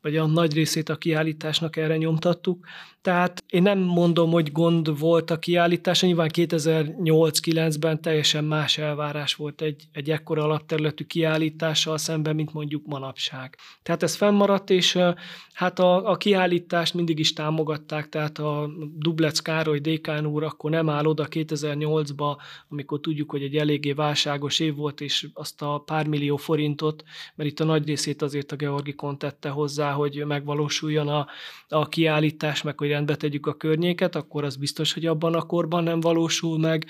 vagy 0.00 0.16
a 0.16 0.26
nagy 0.26 0.54
részét 0.54 0.88
a 0.88 0.96
kiállításnak 0.96 1.76
erre 1.76 1.96
nyomtattuk. 1.96 2.66
Tehát 3.00 3.44
én 3.48 3.62
nem 3.62 3.78
mondom, 3.78 4.30
hogy 4.30 4.52
gond 4.52 4.98
volt 4.98 5.30
a 5.30 5.38
kiállítás, 5.38 6.02
nyilván 6.02 6.30
2008-9-ben 6.32 8.02
teljesen 8.02 8.44
más 8.44 8.78
elvárás 8.78 9.34
volt 9.34 9.60
egy, 9.60 9.88
egy 9.92 10.10
ekkora 10.10 10.42
alapterületű 10.42 11.04
kiállítással 11.04 11.98
szemben, 11.98 12.34
mint 12.34 12.52
mondjuk 12.52 12.86
manapság. 12.86 13.56
Tehát 13.82 14.02
ez 14.02 14.14
fennmaradt, 14.14 14.70
és 14.70 14.98
hát 15.52 15.78
a, 15.78 16.10
a 16.10 16.16
kiállítást 16.16 16.94
mindig 16.94 17.18
is 17.18 17.32
támogatták, 17.32 18.08
tehát 18.08 18.38
a 18.38 18.70
Dublec 18.96 19.38
Károly 19.38 19.78
dékán 19.78 20.26
úr 20.26 20.42
akkor 20.42 20.70
nem 20.70 20.88
áll 20.88 21.04
oda 21.04 21.26
2008-ba, 21.30 22.36
amikor 22.68 23.00
tudjuk, 23.00 23.30
hogy 23.30 23.42
egy 23.42 23.56
eléggé 23.56 23.92
válságos 23.92 24.58
év 24.58 24.74
volt, 24.74 25.00
és 25.00 25.28
azt 25.32 25.62
a 25.62 25.78
pár 25.78 26.06
millió 26.06 26.36
forintot, 26.36 27.04
mert 27.34 27.50
itt 27.50 27.60
a 27.60 27.64
nagy 27.64 27.86
részét 27.86 28.22
azért 28.22 28.52
a 28.52 28.56
Georgikon 28.56 29.18
tette 29.18 29.48
hozzá, 29.48 29.87
hogy 29.92 30.24
megvalósuljon 30.26 31.08
a, 31.08 31.26
a 31.68 31.88
kiállítás, 31.88 32.62
meg 32.62 32.78
hogy 32.78 32.88
rendbe 32.88 33.16
tegyük 33.16 33.46
a 33.46 33.54
környéket, 33.54 34.16
akkor 34.16 34.44
az 34.44 34.56
biztos, 34.56 34.92
hogy 34.92 35.06
abban 35.06 35.34
a 35.34 35.42
korban 35.42 35.82
nem 35.82 36.00
valósul 36.00 36.58
meg. 36.58 36.86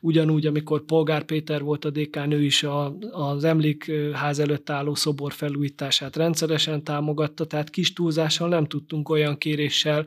Ugyanúgy, 0.00 0.46
amikor 0.46 0.84
Polgár 0.84 1.22
Péter 1.22 1.62
volt 1.62 1.84
a 1.84 1.90
dékán, 1.90 2.32
ő 2.32 2.42
is 2.42 2.62
a, 2.62 2.96
az 3.10 3.44
emlékház 3.44 4.38
előtt 4.38 4.70
álló 4.70 4.94
szobor 4.94 5.32
felújítását 5.32 6.16
rendszeresen 6.16 6.84
támogatta, 6.84 7.44
tehát 7.44 7.70
kis 7.70 7.92
túlzással 7.92 8.48
nem 8.48 8.66
tudtunk 8.66 9.08
olyan 9.08 9.38
kéréssel 9.38 10.06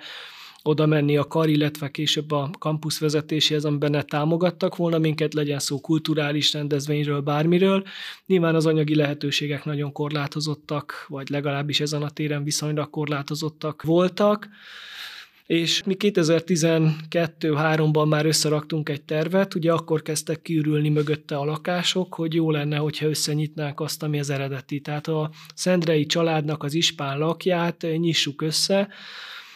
oda 0.67 0.85
menni 0.85 1.17
a 1.17 1.23
kar, 1.23 1.49
illetve 1.49 1.91
később 1.91 2.31
a 2.31 2.49
kampusz 2.59 2.99
vezetéséhez, 2.99 3.65
amiben 3.65 4.05
támogattak 4.07 4.75
volna 4.75 4.97
minket, 4.97 5.33
legyen 5.33 5.59
szó 5.59 5.79
kulturális 5.79 6.53
rendezvényről, 6.53 7.21
bármiről. 7.21 7.83
Nyilván 8.25 8.55
az 8.55 8.65
anyagi 8.65 8.95
lehetőségek 8.95 9.65
nagyon 9.65 9.91
korlátozottak, 9.91 11.05
vagy 11.07 11.29
legalábbis 11.29 11.79
ezen 11.79 12.01
a 12.01 12.09
téren 12.09 12.43
viszonylag 12.43 12.89
korlátozottak 12.89 13.83
voltak 13.83 14.49
és 15.45 15.83
mi 15.83 15.95
2012-3-ban 15.99 18.09
már 18.09 18.25
összeraktunk 18.25 18.89
egy 18.89 19.01
tervet, 19.01 19.55
ugye 19.55 19.71
akkor 19.71 20.01
kezdtek 20.01 20.41
kiürülni 20.41 20.89
mögötte 20.89 21.37
a 21.37 21.45
lakások, 21.45 22.13
hogy 22.13 22.33
jó 22.33 22.51
lenne, 22.51 22.77
hogyha 22.77 23.07
összenyitnánk 23.07 23.79
azt, 23.79 24.03
ami 24.03 24.19
az 24.19 24.29
eredeti. 24.29 24.79
Tehát 24.79 25.07
a 25.07 25.31
Szendrei 25.55 26.05
családnak 26.05 26.63
az 26.63 26.73
ispán 26.73 27.17
lakját 27.17 27.85
nyissuk 27.97 28.41
össze, 28.41 28.89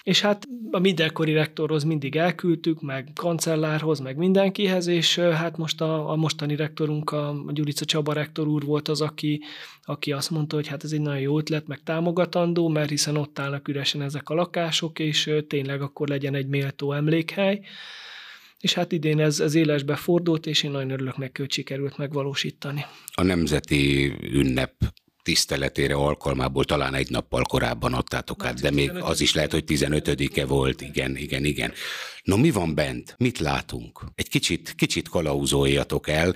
és 0.04 0.22
hát 0.22 0.48
a 0.72 0.80
mindenkori 0.80 1.34
rektorhoz 1.34 1.84
mindig 1.84 2.16
elküldtük, 2.16 2.82
meg 2.82 3.12
kancellárhoz, 3.16 4.00
meg 4.00 4.18
mindenkihez, 4.18 4.88
és 4.88 5.20
hát 5.20 5.58
most 5.58 5.82
a, 5.82 6.12
a 6.12 6.16
mostani 6.16 6.56
rektorunk, 6.56 7.12
a 7.12 7.44
Gyurica 7.50 7.86
Csaba 7.86 8.14
rektor 8.14 8.48
úr 8.48 8.64
volt 8.64 8.88
az, 8.88 9.02
aki, 9.02 9.42
aki 9.84 10.12
azt 10.12 10.30
mondta, 10.30 10.56
hogy 10.56 10.68
hát 10.68 10.84
ez 10.84 10.92
egy 10.92 11.02
nagyon 11.02 11.22
jó 11.22 11.38
ötlet, 11.38 11.68
meg 11.68 11.84
támogatandó, 11.84 12.68
mert 12.68 12.90
hiszen 12.90 13.18
ott 13.18 13.40
állnak 13.40 13.68
üresen 13.68 14.02
ezek 14.02 14.30
a 14.30 14.34
lakások, 14.34 15.00
és 15.00 15.32
tényleg 15.48 15.82
akkor 15.82 16.08
legyen 16.08 16.36
egy 16.36 16.48
méltó 16.48 16.94
emlékhely. 16.94 17.62
És 18.60 18.74
hát 18.74 18.92
idén 18.92 19.20
ez, 19.20 19.40
ez 19.40 19.56
élesbe 19.56 19.96
fordult, 19.96 20.46
és 20.46 20.64
én 20.64 20.72
nagyon 20.72 20.90
örülök 20.90 21.18
neki, 21.18 21.42
hogy 21.42 21.52
sikerült 21.52 21.98
megvalósítani. 21.98 22.86
A 23.14 23.24
nemzeti 23.24 24.14
ünnep 24.32 24.74
tiszteletére 25.30 25.94
alkalmából 25.94 26.64
talán 26.64 26.94
egy 26.94 27.10
nappal 27.10 27.44
korábban 27.44 27.94
adtátok 27.94 28.46
át, 28.46 28.62
de 28.62 28.72
még 28.72 28.92
az 28.92 29.22
is 29.22 29.34
lehet, 29.34 29.52
hogy 29.52 29.64
15-e 29.68 30.46
volt, 30.46 30.82
igen, 30.82 31.18
igen, 31.18 31.46
igen. 31.46 31.74
No, 32.24 32.38
mi 32.38 32.52
van 32.52 32.76
bent? 32.76 33.16
Mit 33.18 33.40
látunk? 33.40 34.04
Egy 34.16 34.30
kicsit, 34.30 34.74
kicsit 34.78 35.10
kalauzoljatok 35.10 36.08
el 36.08 36.36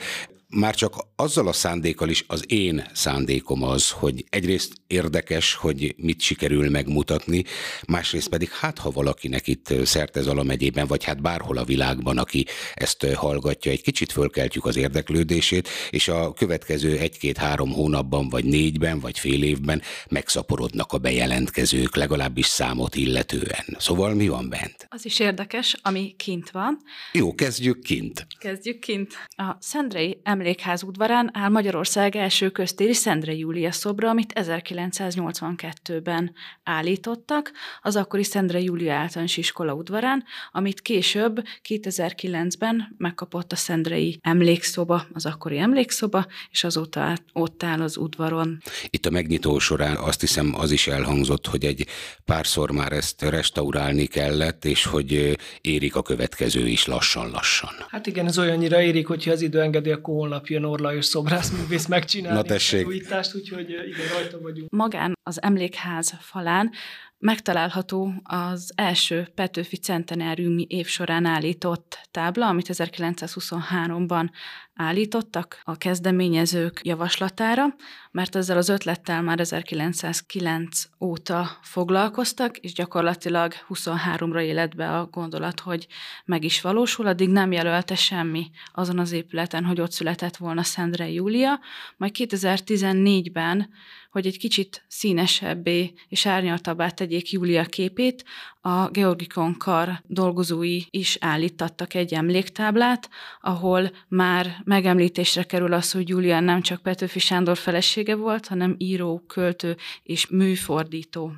már 0.54 0.76
csak 0.76 0.96
azzal 1.16 1.48
a 1.48 1.54
szándékkal 1.54 2.10
is 2.10 2.24
az 2.28 2.44
én 2.48 2.86
szándékom 2.94 3.64
az, 3.64 3.90
hogy 3.90 4.26
egyrészt 4.30 4.74
érdekes, 4.88 5.54
hogy 5.54 5.96
mit 5.98 6.22
sikerül 6.22 6.70
megmutatni, 6.70 7.44
másrészt 7.88 8.30
pedig 8.30 8.50
hát, 8.50 8.78
ha 8.78 8.92
valakinek 8.92 9.48
itt 9.48 9.74
Szertezala 9.86 10.44
megyében, 10.44 10.88
vagy 10.88 11.04
hát 11.04 11.22
bárhol 11.22 11.58
a 11.58 11.64
világban, 11.64 12.18
aki 12.18 12.46
ezt 12.74 13.06
hallgatja, 13.14 13.72
egy 13.72 13.82
kicsit 13.82 14.12
fölkeltjük 14.12 14.66
az 14.66 14.76
érdeklődését, 14.76 15.70
és 15.90 16.08
a 16.08 16.34
következő 16.34 16.98
egy-két-három 16.98 17.72
hónapban, 17.72 18.30
vagy 18.30 18.46
négyben, 18.46 19.00
vagy 19.00 19.20
fél 19.20 19.44
évben 19.44 19.82
megszaporodnak 20.10 20.92
a 20.92 20.98
bejelentkezők, 20.98 21.96
legalábbis 21.96 22.46
számot 22.46 22.96
illetően. 22.96 23.66
Szóval 23.78 24.14
mi 24.14 24.28
van 24.28 24.50
bent? 24.50 24.88
Az 24.90 25.06
is 25.06 25.20
érdekes, 25.20 25.78
ami 25.82 26.14
kint 26.18 26.52
van. 26.52 26.82
Jó, 27.12 27.36
kezdjük 27.36 27.82
kint. 27.82 28.28
Kezdjük 28.40 28.80
kint. 28.80 29.14
A 29.36 29.58
Szendrei 29.60 30.22
emlékház 30.44 30.84
udvarán 30.84 31.30
áll 31.34 31.50
Magyarország 31.50 32.16
első 32.16 32.50
köztéri 32.50 32.94
Szendre 32.94 33.34
Júlia 33.34 33.72
szobra, 33.72 34.10
amit 34.10 34.34
1982-ben 34.36 36.34
állítottak, 36.64 37.52
az 37.82 37.96
akkori 37.96 38.24
Szendre 38.24 38.60
Júlia 38.60 38.94
általános 38.94 39.38
iskola 39.38 39.74
udvarán, 39.74 40.24
amit 40.52 40.82
később 40.82 41.44
2009-ben 41.70 42.96
megkapott 42.98 43.52
a 43.52 43.56
Szendrei 43.56 44.20
emlékszoba, 44.22 45.06
az 45.14 45.26
akkori 45.26 45.58
emlékszoba, 45.58 46.26
és 46.52 46.64
azóta 46.64 47.18
ott 47.34 47.64
áll 47.64 47.82
az 47.82 47.98
udvaron. 47.98 48.62
Itt 48.90 49.06
a 49.06 49.10
megnyitó 49.10 49.60
során 49.60 49.96
azt 49.96 50.22
hiszem 50.22 50.54
az 50.56 50.72
is 50.72 50.88
elhangzott, 50.88 51.48
hogy 51.48 51.66
egy 51.66 51.88
párszor 52.26 52.72
már 52.72 52.92
ezt 52.92 53.22
restaurálni 53.22 54.06
kellett, 54.06 54.66
és 54.66 54.86
hogy 54.86 55.38
érik 55.62 55.96
a 55.96 56.02
következő 56.02 56.68
is 56.68 56.86
lassan-lassan. 56.86 57.74
Hát 57.90 58.08
igen, 58.08 58.26
ez 58.26 58.38
olyannyira 58.38 58.82
érik, 58.82 59.08
hogyha 59.08 59.32
az 59.32 59.42
idő 59.42 59.62
engedi, 59.62 59.92
akkor 59.92 60.33
holnap 60.34 60.48
jön 60.48 60.64
Orla 60.64 60.96
és 60.96 61.06
szobrászművész 61.06 61.86
megcsinálni 61.86 62.38
Na 62.38 62.44
tessék. 62.44 62.86
a 62.86 62.88
újítást, 62.88 63.36
úgyhogy 63.36 63.70
igen, 63.70 64.08
rajta 64.14 64.40
vagyunk. 64.40 64.70
Magán 64.70 65.14
az 65.24 65.42
emlékház 65.42 66.14
falán 66.20 66.72
megtalálható 67.18 68.14
az 68.24 68.72
első 68.76 69.28
Petőfi 69.36 69.76
centenáriumi 69.76 70.66
év 70.70 70.88
során 70.88 71.26
állított 71.26 72.00
tábla, 72.12 72.48
amit 72.48 72.68
1923-ban 72.70 74.30
állítottak 74.76 75.62
a 75.64 75.78
kezdeményezők 75.78 76.80
javaslatára, 76.84 77.76
mert 78.12 78.36
ezzel 78.36 78.58
az 78.58 78.70
ötlettel 78.70 79.22
már 79.22 79.40
1909 79.40 80.84
óta 81.00 81.58
foglalkoztak, 81.62 82.58
és 82.58 82.74
gyakorlatilag 82.74 83.54
23-ra 83.70 84.42
életbe 84.42 84.98
a 84.98 85.06
gondolat, 85.06 85.60
hogy 85.60 85.88
meg 86.26 86.44
is 86.44 86.62
valósul, 86.62 87.08
addig 87.08 87.30
nem 87.30 87.52
jelölte 87.52 87.96
semmi 87.96 88.50
azon 88.74 89.00
az 89.00 89.12
épületen, 89.12 89.66
hogy 89.66 89.82
ott 89.82 89.92
született 89.92 90.38
volna 90.38 90.64
Szendre 90.64 91.10
Júlia, 91.10 91.60
majd 91.98 92.16
2014-ben 92.20 93.70
hogy 94.14 94.26
egy 94.26 94.38
kicsit 94.38 94.86
színesebbé 94.88 95.94
és 96.08 96.26
árnyaltabbá 96.26 96.90
tegyék 96.90 97.32
Júlia 97.32 97.66
képét, 97.66 98.24
a 98.62 98.90
Georgikon 98.90 99.58
kar 99.58 100.02
dolgozói 100.06 100.82
is 100.90 101.18
állítattak 101.20 101.94
egy 101.94 102.14
emléktáblát, 102.14 103.10
ahol 103.42 103.92
már 104.08 104.62
megemlítésre 104.66 105.44
kerül 105.44 105.74
az, 105.74 105.92
hogy 105.92 106.10
Júlia 106.10 106.40
nem 106.40 106.62
csak 106.62 106.82
Petőfi 106.82 107.20
Sándor 107.20 107.58
felesége 107.58 108.16
volt, 108.16 108.48
hanem 108.48 108.76
író, 108.78 109.24
költő 109.28 109.78
és 110.04 110.28
műfordító. 110.28 111.32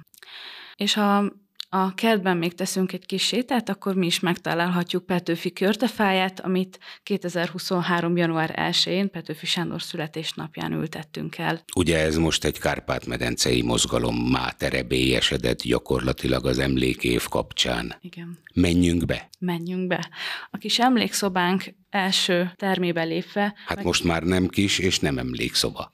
És 0.75 0.98
a 0.98 1.34
a 1.75 1.94
kertben 1.94 2.38
még 2.38 2.53
teszünk 2.53 2.94
egy 2.94 3.05
kis 3.05 3.24
sétát, 3.24 3.70
akkor 3.70 3.96
mi 3.96 4.05
is 4.05 4.20
megtalálhatjuk 4.20 5.05
Petőfi 5.05 5.53
körtefáját, 5.53 6.39
amit 6.39 6.79
2023. 7.03 8.17
január 8.17 8.53
1-én 8.58 9.10
Petőfi 9.12 9.46
Sándor 9.46 9.82
születésnapján 9.82 10.72
ültettünk 10.72 11.38
el. 11.38 11.63
Ugye 11.75 11.98
ez 11.98 12.17
most 12.17 12.46
egy 12.46 12.60
Kárpát-medencei 12.60 13.62
mozgalom 13.62 14.15
máterebélyesedett 14.15 15.62
gyakorlatilag 15.62 16.46
az 16.46 16.60
emlékév 16.60 17.27
kapcsán. 17.27 17.96
Igen. 18.01 18.39
Menjünk 18.53 19.05
be. 19.05 19.29
Menjünk 19.39 19.88
be. 19.88 20.10
A 20.51 20.58
kis 20.58 20.79
emlékszobánk 20.79 21.63
első 21.89 22.51
termébe 22.55 23.03
lépve... 23.03 23.53
Hát 23.65 23.75
meg... 23.75 23.86
most 23.86 24.03
már 24.03 24.24
nem 24.24 24.48
kis 24.48 24.79
és 24.79 25.00
nem 25.00 25.17
emlékszoba. 25.17 25.91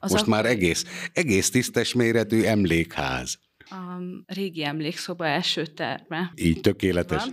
Az 0.00 0.10
most 0.10 0.26
a... 0.26 0.28
már 0.28 0.46
egész, 0.46 0.84
egész 1.12 1.50
tisztes 1.50 1.94
méretű 1.94 2.42
emlékház 2.42 3.38
a 3.70 4.02
régi 4.26 4.64
emlékszoba 4.64 5.26
első 5.26 5.66
terme. 5.66 6.32
Így 6.34 6.60
tökéletes. 6.60 7.24
Van. 7.24 7.32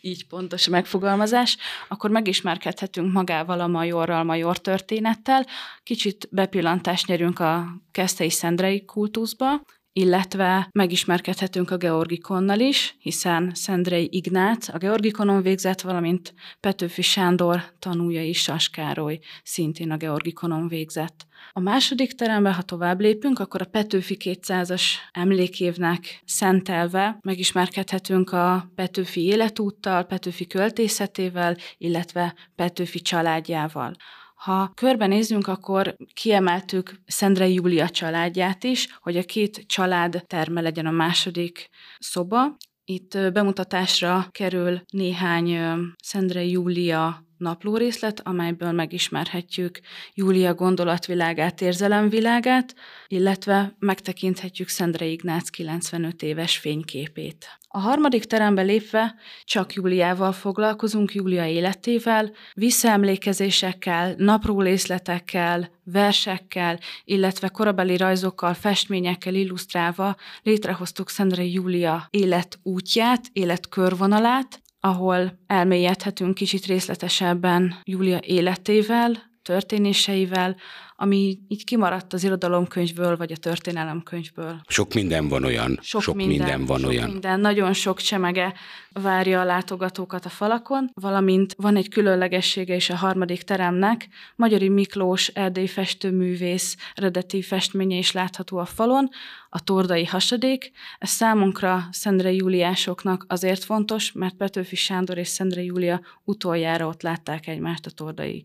Így 0.00 0.26
pontos 0.26 0.68
megfogalmazás, 0.68 1.56
akkor 1.88 2.10
megismerkedhetünk 2.10 3.12
magával 3.12 3.60
a 3.60 3.66
majorral, 3.66 4.24
major 4.24 4.58
történettel, 4.58 5.46
kicsit 5.82 6.28
bepillantást 6.30 7.06
nyerünk 7.06 7.38
a 7.38 7.82
Keszthelyi 7.90 8.30
Szendrei 8.30 8.84
kultuszba, 8.84 9.60
illetve 9.98 10.68
megismerkedhetünk 10.72 11.70
a 11.70 11.76
Georgikonnal 11.76 12.60
is, 12.60 12.96
hiszen 12.98 13.50
Szendrei 13.54 14.08
Ignác 14.10 14.68
a 14.68 14.78
Georgikonon 14.78 15.42
végzett, 15.42 15.80
valamint 15.80 16.34
Petőfi 16.60 17.02
Sándor 17.02 17.62
tanúja 17.78 18.22
is 18.22 18.38
Saskároly 18.38 19.18
szintén 19.42 19.90
a 19.90 19.96
Georgikonon 19.96 20.68
végzett. 20.68 21.26
A 21.52 21.60
második 21.60 22.12
terembe, 22.12 22.52
ha 22.52 22.62
tovább 22.62 23.00
lépünk, 23.00 23.38
akkor 23.38 23.60
a 23.62 23.64
Petőfi 23.64 24.16
200-as 24.24 24.82
emlékévnek 25.12 26.22
szentelve 26.24 27.18
megismerkedhetünk 27.20 28.32
a 28.32 28.70
Petőfi 28.74 29.24
életúttal, 29.24 30.04
Petőfi 30.04 30.46
költészetével, 30.46 31.56
illetve 31.78 32.34
Petőfi 32.54 33.00
családjával. 33.00 33.94
Ha 34.38 34.70
körbenézzünk, 34.74 35.46
akkor 35.46 35.96
kiemeltük 36.14 37.00
Szendrei 37.06 37.54
Júlia 37.54 37.88
családját 37.88 38.64
is, 38.64 38.98
hogy 39.00 39.16
a 39.16 39.22
két 39.22 39.64
család 39.66 40.24
terme 40.26 40.60
legyen 40.60 40.86
a 40.86 40.90
második 40.90 41.68
szoba. 41.98 42.56
Itt 42.84 43.18
bemutatásra 43.32 44.28
kerül 44.30 44.80
néhány 44.90 45.58
Szendrei 46.02 46.50
Júlia 46.50 47.27
naplórészlet, 47.38 48.20
amelyből 48.24 48.72
megismerhetjük 48.72 49.80
Júlia 50.14 50.54
gondolatvilágát, 50.54 51.60
érzelemvilágát, 51.60 52.74
illetve 53.08 53.76
megtekinthetjük 53.78 54.68
Szendre 54.68 55.06
Ignác 55.06 55.48
95 55.48 56.22
éves 56.22 56.56
fényképét. 56.56 57.58
A 57.70 57.78
harmadik 57.78 58.24
terembe 58.24 58.62
lépve 58.62 59.14
csak 59.44 59.72
Júliával 59.72 60.32
foglalkozunk, 60.32 61.14
Júlia 61.14 61.46
életével, 61.46 62.30
visszaemlékezésekkel, 62.54 64.14
naprólészletekkel, 64.16 65.70
versekkel, 65.84 66.78
illetve 67.04 67.48
korabeli 67.48 67.96
rajzokkal, 67.96 68.54
festményekkel 68.54 69.34
illusztrálva 69.34 70.16
létrehoztuk 70.42 71.10
Szendre 71.10 71.44
Júlia 71.44 72.06
életútját, 72.10 73.24
életkörvonalát, 73.32 74.60
ahol 74.88 75.38
elmélyedhetünk 75.46 76.34
kicsit 76.34 76.66
részletesebben 76.66 77.74
Júlia 77.84 78.20
életével, 78.22 79.27
történéseivel, 79.48 80.56
ami 80.96 81.38
így 81.48 81.64
kimaradt 81.64 82.12
az 82.12 82.24
irodalomkönyvből, 82.24 83.16
vagy 83.16 83.32
a 83.32 83.36
történelemkönyvből. 83.36 84.60
Sok 84.66 84.94
minden 84.94 85.28
van 85.28 85.44
olyan. 85.44 85.78
Sok, 85.82 86.02
sok 86.02 86.14
minden, 86.14 86.36
minden 86.36 86.64
van 86.64 86.78
sok 86.78 86.88
olyan. 86.88 87.10
Minden, 87.10 87.40
nagyon 87.40 87.72
sok 87.72 88.00
csemege 88.00 88.54
várja 88.92 89.40
a 89.40 89.44
látogatókat 89.44 90.24
a 90.24 90.28
falakon, 90.28 90.90
valamint 90.94 91.54
van 91.56 91.76
egy 91.76 91.88
különlegessége 91.88 92.74
is 92.74 92.90
a 92.90 92.96
harmadik 92.96 93.42
teremnek. 93.42 94.08
Magyari 94.36 94.68
Miklós, 94.68 95.28
erdélyi 95.28 95.66
festőművész 95.66 96.76
eredeti 96.94 97.42
festménye 97.42 97.96
is 97.96 98.12
látható 98.12 98.58
a 98.58 98.64
falon, 98.64 99.08
a 99.50 99.64
tordai 99.64 100.04
hasadék. 100.04 100.70
Ez 100.98 101.10
számunkra 101.10 101.88
Szendre 101.90 102.32
Júliásoknak 102.32 103.24
azért 103.28 103.64
fontos, 103.64 104.12
mert 104.12 104.34
Petőfi 104.34 104.76
Sándor 104.76 105.18
és 105.18 105.28
Szendre 105.28 105.62
Júlia 105.62 106.00
utoljára 106.24 106.86
ott 106.86 107.02
látták 107.02 107.46
egymást 107.46 107.86
a 107.86 107.90
tordai 107.90 108.44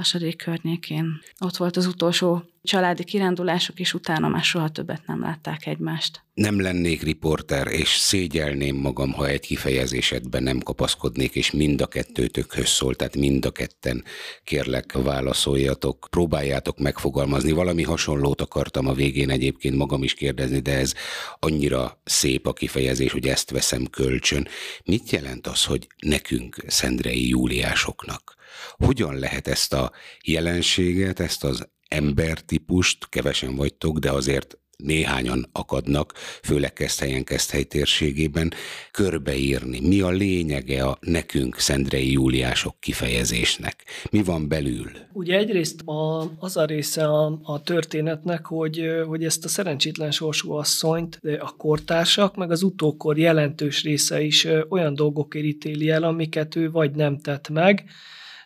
hasadék 0.00 0.36
környékén. 0.36 1.20
Ott 1.38 1.56
volt 1.56 1.76
az 1.76 1.86
utolsó 1.86 2.42
családi 2.62 3.04
kirándulások, 3.04 3.80
és 3.80 3.94
utána 3.94 4.28
már 4.28 4.42
soha 4.42 4.68
többet 4.68 5.06
nem 5.06 5.20
látták 5.20 5.66
egymást. 5.66 6.22
Nem 6.34 6.60
lennék 6.60 7.02
riporter, 7.02 7.66
és 7.66 7.88
szégyelném 7.88 8.76
magam, 8.76 9.12
ha 9.12 9.26
egy 9.26 9.40
kifejezésedben 9.40 10.42
nem 10.42 10.58
kapaszkodnék, 10.58 11.34
és 11.34 11.50
mind 11.50 11.80
a 11.80 11.86
kettőtökhöz 11.86 12.68
szól, 12.68 12.94
tehát 12.94 13.16
mind 13.16 13.44
a 13.44 13.50
ketten 13.50 14.04
kérlek 14.44 14.92
válaszoljatok, 14.92 16.06
próbáljátok 16.10 16.78
megfogalmazni. 16.78 17.52
Valami 17.52 17.82
hasonlót 17.82 18.40
akartam 18.40 18.88
a 18.88 18.94
végén 18.94 19.30
egyébként 19.30 19.76
magam 19.76 20.02
is 20.02 20.14
kérdezni, 20.14 20.58
de 20.58 20.72
ez 20.72 20.94
annyira 21.38 22.00
szép 22.04 22.46
a 22.46 22.52
kifejezés, 22.52 23.12
hogy 23.12 23.26
ezt 23.26 23.50
veszem 23.50 23.86
kölcsön. 23.86 24.48
Mit 24.84 25.10
jelent 25.10 25.46
az, 25.46 25.64
hogy 25.64 25.86
nekünk, 25.98 26.56
szendrei 26.66 27.28
júliásoknak? 27.28 28.38
Hogyan 28.72 29.18
lehet 29.18 29.48
ezt 29.48 29.72
a 29.72 29.92
jelenséget, 30.24 31.20
ezt 31.20 31.44
az 31.44 31.68
embertípust, 31.88 33.08
kevesen 33.08 33.56
vagytok, 33.56 33.98
de 33.98 34.10
azért 34.10 34.58
néhányan 34.84 35.48
akadnak, 35.52 36.12
főleg 36.42 36.72
Keszthelyen, 36.72 37.24
Keszthely 37.24 37.62
térségében, 37.62 38.52
körbeírni. 38.90 39.80
Mi 39.80 40.00
a 40.00 40.10
lényege 40.10 40.84
a 40.84 40.98
nekünk 41.00 41.58
Szendrei 41.58 42.12
Júliások 42.12 42.80
kifejezésnek? 42.80 43.84
Mi 44.10 44.22
van 44.22 44.48
belül? 44.48 44.90
Ugye 45.12 45.36
egyrészt 45.36 45.80
a, 45.80 46.30
az 46.38 46.56
a 46.56 46.64
része 46.64 47.04
a, 47.04 47.38
a 47.42 47.62
történetnek, 47.62 48.46
hogy, 48.46 48.84
hogy 49.06 49.24
ezt 49.24 49.44
a 49.44 49.48
szerencsétlen 49.48 50.10
sorsú 50.10 50.52
asszonyt 50.52 51.20
a 51.38 51.56
kortársak, 51.56 52.36
meg 52.36 52.50
az 52.50 52.62
utókor 52.62 53.18
jelentős 53.18 53.82
része 53.82 54.22
is 54.22 54.46
olyan 54.68 54.94
dolgokért 54.94 55.44
ítéli 55.44 55.90
el, 55.90 56.02
amiket 56.02 56.56
ő 56.56 56.70
vagy 56.70 56.90
nem 56.90 57.18
tett 57.18 57.48
meg, 57.48 57.84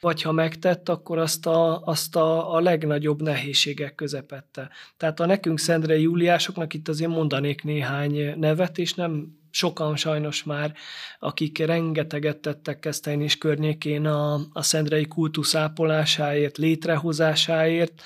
vagy 0.04 0.22
ha 0.22 0.32
megtett, 0.32 0.88
akkor 0.88 1.18
azt 1.18 1.46
a, 1.46 1.82
azt 1.84 2.16
a, 2.16 2.54
a 2.54 2.60
legnagyobb 2.60 3.22
nehézségek 3.22 3.94
közepette. 3.94 4.70
Tehát 4.96 5.20
a 5.20 5.26
nekünk 5.26 5.58
Szendre 5.58 5.98
Júliásoknak 5.98 6.74
itt 6.74 6.88
azért 6.88 7.10
mondanék 7.10 7.62
néhány 7.62 8.38
nevet, 8.38 8.78
és 8.78 8.94
nem 8.94 9.38
sokan 9.50 9.96
sajnos 9.96 10.42
már, 10.42 10.74
akik 11.18 11.58
rengeteget 11.58 12.38
tettek 12.38 12.78
Kesztein 12.78 13.20
és 13.20 13.38
környékén 13.38 14.06
a, 14.06 14.34
a 14.52 14.62
szendrei 14.62 15.06
kultusz 15.06 15.54
ápolásáért, 15.54 16.56
létrehozásáért, 16.58 18.02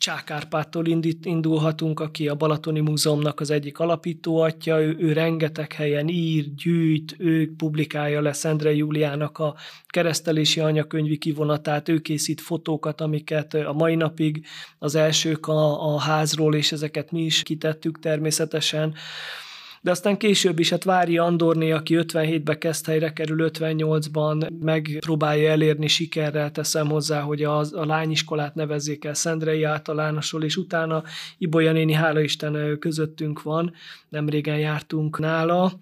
Csákárpától 0.00 0.86
indít, 0.86 1.24
indulhatunk, 1.24 2.00
aki 2.00 2.28
a 2.28 2.34
Balatoni 2.34 2.80
Múzeumnak 2.80 3.40
az 3.40 3.50
egyik 3.50 3.78
alapító 3.78 4.40
atya, 4.40 4.80
ő, 4.80 4.96
ő 4.98 5.12
rengeteg 5.12 5.72
helyen 5.72 6.08
ír, 6.08 6.54
gyűjt, 6.54 7.14
ő 7.18 7.54
publikálja 7.56 8.20
le 8.20 8.32
Szendre 8.32 8.74
Júliának 8.74 9.38
a 9.38 9.54
keresztelési 9.86 10.60
anyakönyvi 10.60 11.18
kivonatát, 11.18 11.88
ő 11.88 11.98
készít 11.98 12.40
fotókat, 12.40 13.00
amiket 13.00 13.54
a 13.54 13.72
mai 13.72 13.94
napig 13.94 14.46
az 14.78 14.94
elsők 14.94 15.46
a, 15.46 15.94
a 15.94 15.98
házról, 15.98 16.54
és 16.54 16.72
ezeket 16.72 17.10
mi 17.10 17.22
is 17.22 17.42
kitettük 17.42 17.98
természetesen 17.98 18.94
de 19.82 19.90
aztán 19.90 20.16
később 20.16 20.58
is, 20.58 20.70
hát 20.70 20.84
Vári 20.84 21.18
Andorné, 21.18 21.70
aki 21.70 21.96
57-be 21.98 22.58
kezd 22.58 22.86
helyre 22.86 23.12
kerül, 23.12 23.50
58-ban 23.52 24.60
megpróbálja 24.60 25.50
elérni 25.50 25.88
sikerrel, 25.88 26.50
teszem 26.50 26.88
hozzá, 26.88 27.20
hogy 27.20 27.42
a, 27.42 27.58
a 27.58 27.84
lányiskolát 27.84 28.54
nevezzék 28.54 29.04
el 29.04 29.14
Szendrei 29.14 29.62
általánosról, 29.62 30.44
és 30.44 30.56
utána 30.56 31.02
Ibolya 31.38 31.72
néni, 31.72 31.92
hála 31.92 32.20
Isten 32.20 32.78
közöttünk 32.78 33.42
van, 33.42 33.72
nem 34.08 34.28
régen 34.28 34.58
jártunk 34.58 35.18
nála, 35.18 35.72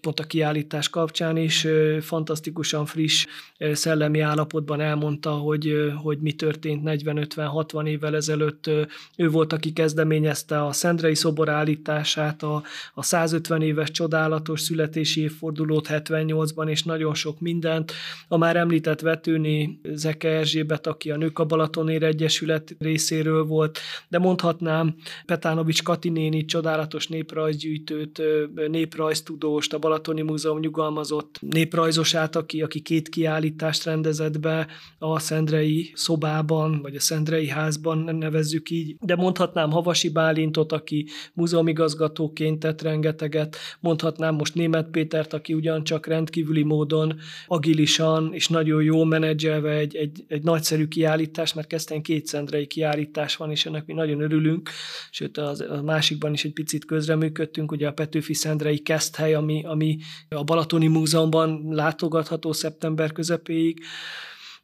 pont 0.00 0.20
a 0.20 0.24
kiállítás 0.24 0.88
kapcsán 0.88 1.36
is 1.36 1.66
fantasztikusan 2.00 2.86
friss 2.86 3.26
szellemi 3.72 4.20
állapotban 4.20 4.80
elmondta, 4.80 5.30
hogy, 5.30 5.74
hogy 6.02 6.18
mi 6.18 6.32
történt 6.32 6.82
40-50-60 6.84 7.86
évvel 7.86 8.16
ezelőtt. 8.16 8.70
Ő 9.16 9.28
volt, 9.28 9.52
aki 9.52 9.72
kezdeményezte 9.72 10.64
a 10.64 10.72
Szendrei 10.72 11.14
szobor 11.14 11.48
állítását, 11.48 12.42
a, 12.42 12.62
a 12.94 13.02
150 13.26 13.62
éves 13.62 13.90
csodálatos 13.90 14.60
születési 14.60 15.20
évfordulót 15.20 15.86
78-ban, 15.90 16.68
és 16.68 16.82
nagyon 16.82 17.14
sok 17.14 17.40
mindent. 17.40 17.92
A 18.28 18.36
már 18.36 18.56
említett 18.56 19.00
vetőni 19.00 19.80
Zeke 19.92 20.28
Erzsébet, 20.28 20.86
aki 20.86 21.10
a 21.10 21.16
Nők 21.16 21.38
a 21.38 21.44
Balatonér 21.44 22.02
Egyesület 22.02 22.76
részéről 22.78 23.44
volt, 23.44 23.78
de 24.08 24.18
mondhatnám 24.18 24.94
Petánovics 25.26 25.82
Katinéni 25.82 26.44
csodálatos 26.44 27.06
néprajzgyűjtőt, 27.08 28.22
néprajztudóst, 28.68 29.74
a 29.74 29.78
Balatoni 29.78 30.22
Múzeum 30.22 30.58
nyugalmazott 30.58 31.38
néprajzosát, 31.40 32.36
aki, 32.36 32.62
aki 32.62 32.80
két 32.80 33.08
kiállítást 33.08 33.84
rendezett 33.84 34.40
be 34.40 34.66
a 34.98 35.18
Szendrei 35.18 35.90
szobában, 35.94 36.82
vagy 36.82 36.94
a 36.94 37.00
Szendrei 37.00 37.48
házban 37.48 37.98
nevezzük 37.98 38.70
így, 38.70 38.96
de 39.00 39.16
mondhatnám 39.16 39.70
Havasi 39.70 40.10
Bálintot, 40.10 40.72
aki 40.72 41.06
múzeumigazgatóként 41.34 42.58
tett 42.58 42.82
rengeteget, 43.20 43.56
mondhatnám 43.80 44.34
most 44.34 44.54
Német 44.54 44.88
Pétert, 44.90 45.32
aki 45.32 45.54
ugyancsak 45.54 46.06
rendkívüli 46.06 46.62
módon 46.62 47.18
agilisan 47.46 48.30
és 48.32 48.48
nagyon 48.48 48.82
jó 48.82 49.04
menedzselve 49.04 49.70
egy, 49.70 49.96
egy, 49.96 50.24
egy 50.28 50.42
nagyszerű 50.42 50.86
kiállítás, 50.88 51.54
mert 51.54 51.66
kezdten 51.66 52.02
két 52.02 52.26
szendrei 52.26 52.66
kiállítás 52.66 53.36
van, 53.36 53.50
és 53.50 53.66
ennek 53.66 53.86
mi 53.86 53.92
nagyon 53.92 54.20
örülünk, 54.20 54.70
sőt 55.10 55.38
az, 55.38 55.60
a 55.60 55.82
másikban 55.82 56.32
is 56.32 56.44
egy 56.44 56.52
picit 56.52 56.84
közreműködtünk, 56.84 57.72
ugye 57.72 57.88
a 57.88 57.92
Petőfi 57.92 58.34
Szendrei 58.34 58.78
Keszthely, 58.78 59.34
ami, 59.34 59.64
ami 59.64 59.98
a 60.28 60.44
Balatoni 60.44 60.86
Múzeumban 60.86 61.66
látogatható 61.70 62.52
szeptember 62.52 63.12
közepéig, 63.12 63.80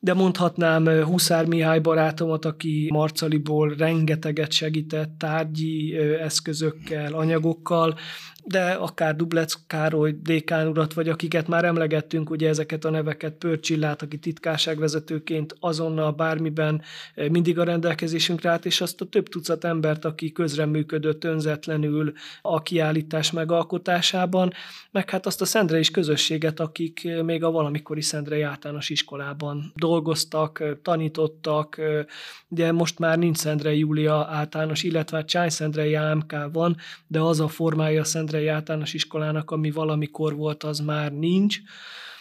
de 0.04 0.14
mondhatnám 0.14 0.88
Huszár 0.88 1.46
Mihály 1.46 1.78
barátomat, 1.78 2.44
aki 2.44 2.88
Marcaliból 2.92 3.74
rengeteget 3.78 4.52
segített 4.52 5.14
tárgyi 5.18 5.96
eszközökkel, 6.20 7.12
anyagokkal, 7.12 7.98
de 8.44 8.72
akár 8.72 9.16
Dublec 9.16 9.54
Károly 9.66 10.16
dékán 10.22 10.66
urat, 10.66 10.92
vagy 10.92 11.08
akiket 11.08 11.48
már 11.48 11.64
emlegettünk, 11.64 12.30
ugye 12.30 12.48
ezeket 12.48 12.84
a 12.84 12.90
neveket, 12.90 13.32
Pörcsillát, 13.32 14.02
aki 14.02 14.18
titkárságvezetőként 14.18 15.56
azonnal 15.60 16.12
bármiben 16.12 16.82
eh, 17.14 17.28
mindig 17.28 17.58
a 17.58 17.64
rendelkezésünkre 17.64 18.50
állt, 18.50 18.66
és 18.66 18.80
azt 18.80 19.00
a 19.00 19.04
több 19.04 19.28
tucat 19.28 19.64
embert, 19.64 20.04
aki 20.04 20.32
közreműködött 20.32 21.24
önzetlenül 21.24 22.12
a 22.42 22.62
kiállítás 22.62 23.30
megalkotásában, 23.30 24.52
meg 24.90 25.10
hát 25.10 25.26
azt 25.26 25.40
a 25.40 25.44
Szendrei 25.44 25.84
közösséget, 25.92 26.60
akik 26.60 27.04
eh, 27.04 27.22
még 27.22 27.44
a 27.44 27.50
valamikori 27.50 28.02
Szendrei 28.02 28.42
általános 28.42 28.90
iskolában 28.90 29.72
dolgoztak, 29.76 30.60
eh, 30.60 30.70
tanítottak, 30.82 31.80
de 32.48 32.72
most 32.72 32.98
már 32.98 33.18
nincs 33.18 33.36
Szendrei 33.36 33.78
Júlia 33.78 34.26
általános, 34.30 34.82
illetve 34.82 35.16
hát 35.16 35.28
Csány 35.28 35.48
Szendrei 35.48 35.94
AMK 35.94 36.34
van, 36.52 36.76
de 37.06 37.20
az 37.20 37.40
a 37.40 37.48
formája 37.48 38.04
Szendrei 38.04 38.31
Szendrei 38.32 38.54
általános 38.54 38.94
iskolának, 38.94 39.50
ami 39.50 39.70
valamikor 39.70 40.34
volt, 40.34 40.62
az 40.62 40.78
már 40.78 41.12
nincs. 41.12 41.58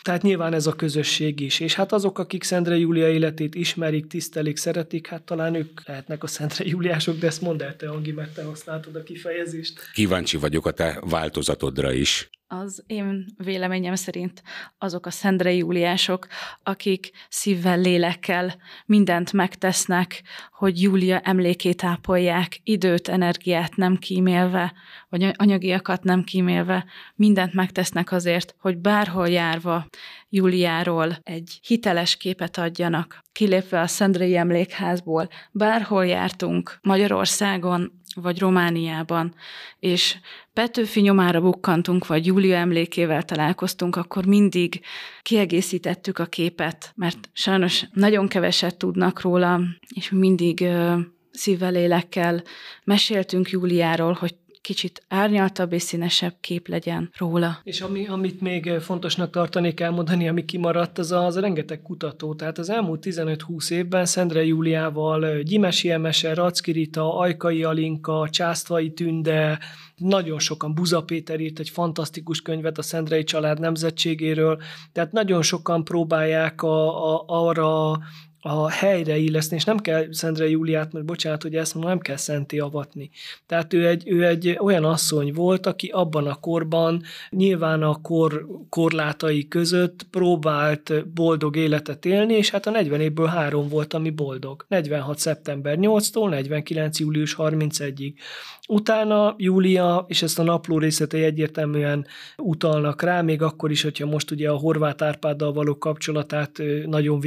Tehát 0.01 0.21
nyilván 0.21 0.53
ez 0.53 0.67
a 0.67 0.73
közösség 0.73 1.39
is. 1.39 1.59
És 1.59 1.73
hát 1.73 1.91
azok, 1.91 2.19
akik 2.19 2.43
Szendre 2.43 2.77
Júlia 2.77 3.09
életét 3.09 3.55
ismerik, 3.55 4.07
tisztelik, 4.07 4.57
szeretik, 4.57 5.07
hát 5.07 5.23
talán 5.23 5.55
ők 5.55 5.87
lehetnek 5.87 6.23
a 6.23 6.27
Szendre 6.27 6.65
Júliások, 6.65 7.17
de 7.17 7.27
ezt 7.27 7.41
mondd 7.41 7.63
el 7.63 7.75
te, 7.75 7.89
Angi, 7.89 8.11
mert 8.11 8.33
te 8.33 8.43
használtad 8.43 8.95
a 8.95 9.03
kifejezést. 9.03 9.79
Kíváncsi 9.93 10.37
vagyok 10.37 10.65
a 10.65 10.71
te 10.71 11.01
változatodra 11.09 11.91
is 11.91 12.29
az 12.51 12.83
én 12.87 13.25
véleményem 13.37 13.95
szerint 13.95 14.43
azok 14.77 15.05
a 15.05 15.11
Szendrei 15.11 15.57
Júliások, 15.57 16.27
akik 16.63 17.11
szívvel, 17.29 17.79
lélekkel 17.79 18.55
mindent 18.85 19.33
megtesznek, 19.33 20.23
hogy 20.51 20.81
Júlia 20.81 21.19
emlékét 21.19 21.83
ápolják, 21.83 22.59
időt, 22.63 23.07
energiát 23.07 23.75
nem 23.75 23.97
kímélve, 23.97 24.73
vagy 25.09 25.31
anyagiakat 25.35 26.03
nem 26.03 26.23
kímélve, 26.23 26.85
mindent 27.15 27.53
megtesznek 27.53 28.11
azért, 28.11 28.55
hogy 28.59 28.77
bárhol 28.77 29.29
járva 29.29 29.85
Júliáról 30.33 31.17
egy 31.23 31.59
hiteles 31.63 32.17
képet 32.17 32.57
adjanak. 32.57 33.21
Kilépve 33.31 33.79
a 33.79 33.87
Szendrei 33.87 34.35
emlékházból, 34.35 35.29
bárhol 35.51 36.05
jártunk 36.05 36.77
Magyarországon, 36.81 37.91
vagy 38.15 38.39
Romániában, 38.39 39.35
és 39.79 40.17
Petőfi 40.53 41.01
nyomára 41.01 41.41
bukkantunk, 41.41 42.07
vagy 42.07 42.25
Júlia 42.25 42.55
emlékével 42.55 43.23
találkoztunk, 43.23 43.95
akkor 43.95 44.25
mindig 44.25 44.81
kiegészítettük 45.21 46.19
a 46.19 46.25
képet, 46.25 46.91
mert 46.95 47.29
sajnos 47.33 47.85
nagyon 47.93 48.27
keveset 48.27 48.77
tudnak 48.77 49.21
róla, 49.21 49.61
és 49.95 50.09
mindig 50.09 50.67
szívvel, 51.31 51.71
lélekkel 51.71 52.43
meséltünk 52.83 53.49
Júliáról, 53.49 54.13
hogy 54.13 54.35
kicsit 54.61 55.03
árnyaltabb 55.07 55.73
és 55.73 55.81
színesebb 55.81 56.33
kép 56.39 56.67
legyen 56.67 57.11
róla. 57.17 57.59
És 57.63 57.81
ami, 57.81 58.07
amit 58.07 58.41
még 58.41 58.69
fontosnak 58.69 59.29
tartanék 59.29 59.79
elmondani, 59.79 60.27
ami 60.27 60.45
kimaradt, 60.45 60.97
az 60.97 61.11
az 61.11 61.39
rengeteg 61.39 61.81
kutató. 61.81 62.35
Tehát 62.35 62.57
az 62.57 62.69
elmúlt 62.69 63.03
15-20 63.07 63.71
évben 63.71 64.05
Szendre 64.05 64.45
Júliával 64.45 65.41
Gyimesi 65.41 65.91
Emese, 65.91 66.33
Racki 66.33 66.71
Rita, 66.71 67.17
Ajkai 67.17 67.63
Alinka, 67.63 68.27
Császtvai 68.29 68.91
Tünde, 68.91 69.59
nagyon 69.95 70.39
sokan, 70.39 70.73
Buza 70.73 71.03
Péter 71.03 71.39
írt 71.39 71.59
egy 71.59 71.69
fantasztikus 71.69 72.41
könyvet 72.41 72.77
a 72.77 72.81
Szendrei 72.81 73.23
család 73.23 73.59
nemzetségéről, 73.59 74.61
tehát 74.91 75.11
nagyon 75.11 75.41
sokan 75.41 75.83
próbálják 75.83 76.61
a, 76.61 77.13
a, 77.13 77.23
arra 77.27 77.99
a 78.41 78.69
helyre 78.69 79.17
illeszni, 79.17 79.55
és 79.55 79.63
nem 79.63 79.77
kell 79.77 80.07
Szendre 80.11 80.49
Júliát, 80.49 80.93
mert 80.93 81.05
bocsánat, 81.05 81.41
hogy 81.41 81.55
ezt 81.55 81.73
mondom, 81.73 81.91
nem 81.91 82.01
kell 82.01 82.15
szenté 82.15 82.57
avatni. 82.57 83.09
Tehát 83.45 83.73
ő 83.73 83.87
egy, 83.87 84.03
ő 84.05 84.25
egy 84.25 84.57
olyan 84.59 84.83
asszony 84.83 85.33
volt, 85.33 85.65
aki 85.65 85.87
abban 85.87 86.27
a 86.27 86.35
korban 86.35 87.03
nyilván 87.29 87.83
a 87.83 88.01
kor, 88.01 88.47
korlátai 88.69 89.47
között 89.47 90.03
próbált 90.09 91.13
boldog 91.13 91.55
életet 91.55 92.05
élni, 92.05 92.33
és 92.33 92.49
hát 92.49 92.65
a 92.65 92.71
40 92.71 93.01
évből 93.01 93.27
három 93.27 93.69
volt, 93.69 93.93
ami 93.93 94.09
boldog. 94.09 94.65
46. 94.67 95.17
szeptember 95.17 95.77
8-tól 95.79 96.29
49. 96.29 96.99
július 96.99 97.35
31-ig. 97.37 98.13
Utána 98.67 99.35
Júlia, 99.37 100.05
és 100.07 100.21
ezt 100.21 100.39
a 100.39 100.43
napló 100.43 100.77
részletei 100.77 101.23
egyértelműen 101.23 102.05
utalnak 102.37 103.01
rá, 103.01 103.21
még 103.21 103.41
akkor 103.41 103.71
is, 103.71 103.81
hogyha 103.81 104.05
most 104.05 104.31
ugye 104.31 104.49
a 104.49 104.57
horvát 104.57 105.01
Árpáddal 105.01 105.53
való 105.53 105.77
kapcsolatát 105.77 106.61
nagyon, 106.85 107.21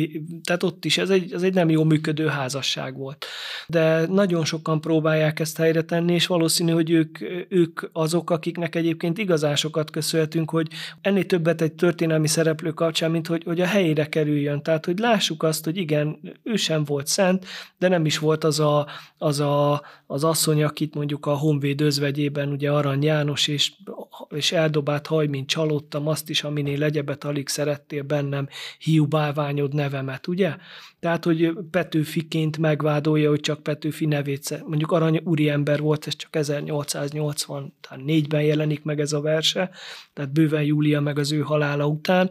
tehát 0.44 0.62
ott 0.62 0.84
is 0.84 0.98
ez 1.04 1.10
egy, 1.10 1.32
ez 1.32 1.42
egy 1.42 1.54
nem 1.54 1.70
jó 1.70 1.84
működő 1.84 2.26
házasság 2.26 2.96
volt. 2.96 3.26
De 3.66 4.06
nagyon 4.06 4.44
sokan 4.44 4.80
próbálják 4.80 5.40
ezt 5.40 5.56
helyre 5.56 5.82
tenni, 5.82 6.14
és 6.14 6.26
valószínű, 6.26 6.72
hogy 6.72 6.90
ők, 6.90 7.18
ők 7.48 7.80
azok, 7.92 8.30
akiknek 8.30 8.74
egyébként 8.74 9.18
igazásokat 9.18 9.90
köszönhetünk, 9.90 10.50
hogy 10.50 10.68
ennél 11.00 11.26
többet 11.26 11.60
egy 11.60 11.72
történelmi 11.72 12.26
szereplő 12.26 12.70
kapcsán, 12.70 13.10
mint 13.10 13.26
hogy, 13.26 13.42
hogy 13.44 13.60
a 13.60 13.66
helyére 13.66 14.06
kerüljön. 14.06 14.62
Tehát, 14.62 14.84
hogy 14.84 14.98
lássuk 14.98 15.42
azt, 15.42 15.64
hogy 15.64 15.76
igen, 15.76 16.18
ő 16.42 16.56
sem 16.56 16.84
volt 16.84 17.06
szent, 17.06 17.44
de 17.78 17.88
nem 17.88 18.06
is 18.06 18.18
volt 18.18 18.44
az 18.44 18.60
a, 18.60 18.86
az, 19.18 19.40
a, 19.40 19.82
az 20.06 20.24
asszony, 20.24 20.62
akit 20.62 20.94
mondjuk 20.94 21.26
a 21.26 21.34
Honvéd 21.36 21.80
özvegyében, 21.80 22.48
ugye 22.48 22.70
Arany 22.70 23.02
János, 23.02 23.48
és, 23.48 23.72
és 24.28 24.52
eldobált 24.52 25.06
haj, 25.06 25.26
mint 25.26 25.48
csalódtam, 25.48 26.08
azt 26.08 26.30
is, 26.30 26.44
aminél 26.44 26.78
legyebet 26.78 27.24
alig 27.24 27.48
szerettél 27.48 28.02
bennem, 28.02 28.48
hiú 28.78 29.06
bálványod 29.06 29.74
nevemet, 29.74 30.26
ugye? 30.26 30.56
Tehát, 31.04 31.24
hogy 31.24 31.52
Petőfiként 31.70 32.58
megvádolja, 32.58 33.28
hogy 33.28 33.40
csak 33.40 33.62
Petőfi 33.62 34.06
nevét, 34.06 34.62
mondjuk 34.66 34.92
Arany 34.92 35.20
úriember 35.24 35.80
volt, 35.80 36.06
ez 36.06 36.16
csak 36.16 36.30
1884-ben 36.32 38.42
jelenik 38.42 38.82
meg 38.82 39.00
ez 39.00 39.12
a 39.12 39.20
verse, 39.20 39.70
tehát 40.12 40.32
bőven 40.32 40.62
Júlia 40.62 41.00
meg 41.00 41.18
az 41.18 41.32
ő 41.32 41.40
halála 41.40 41.86
után, 41.86 42.30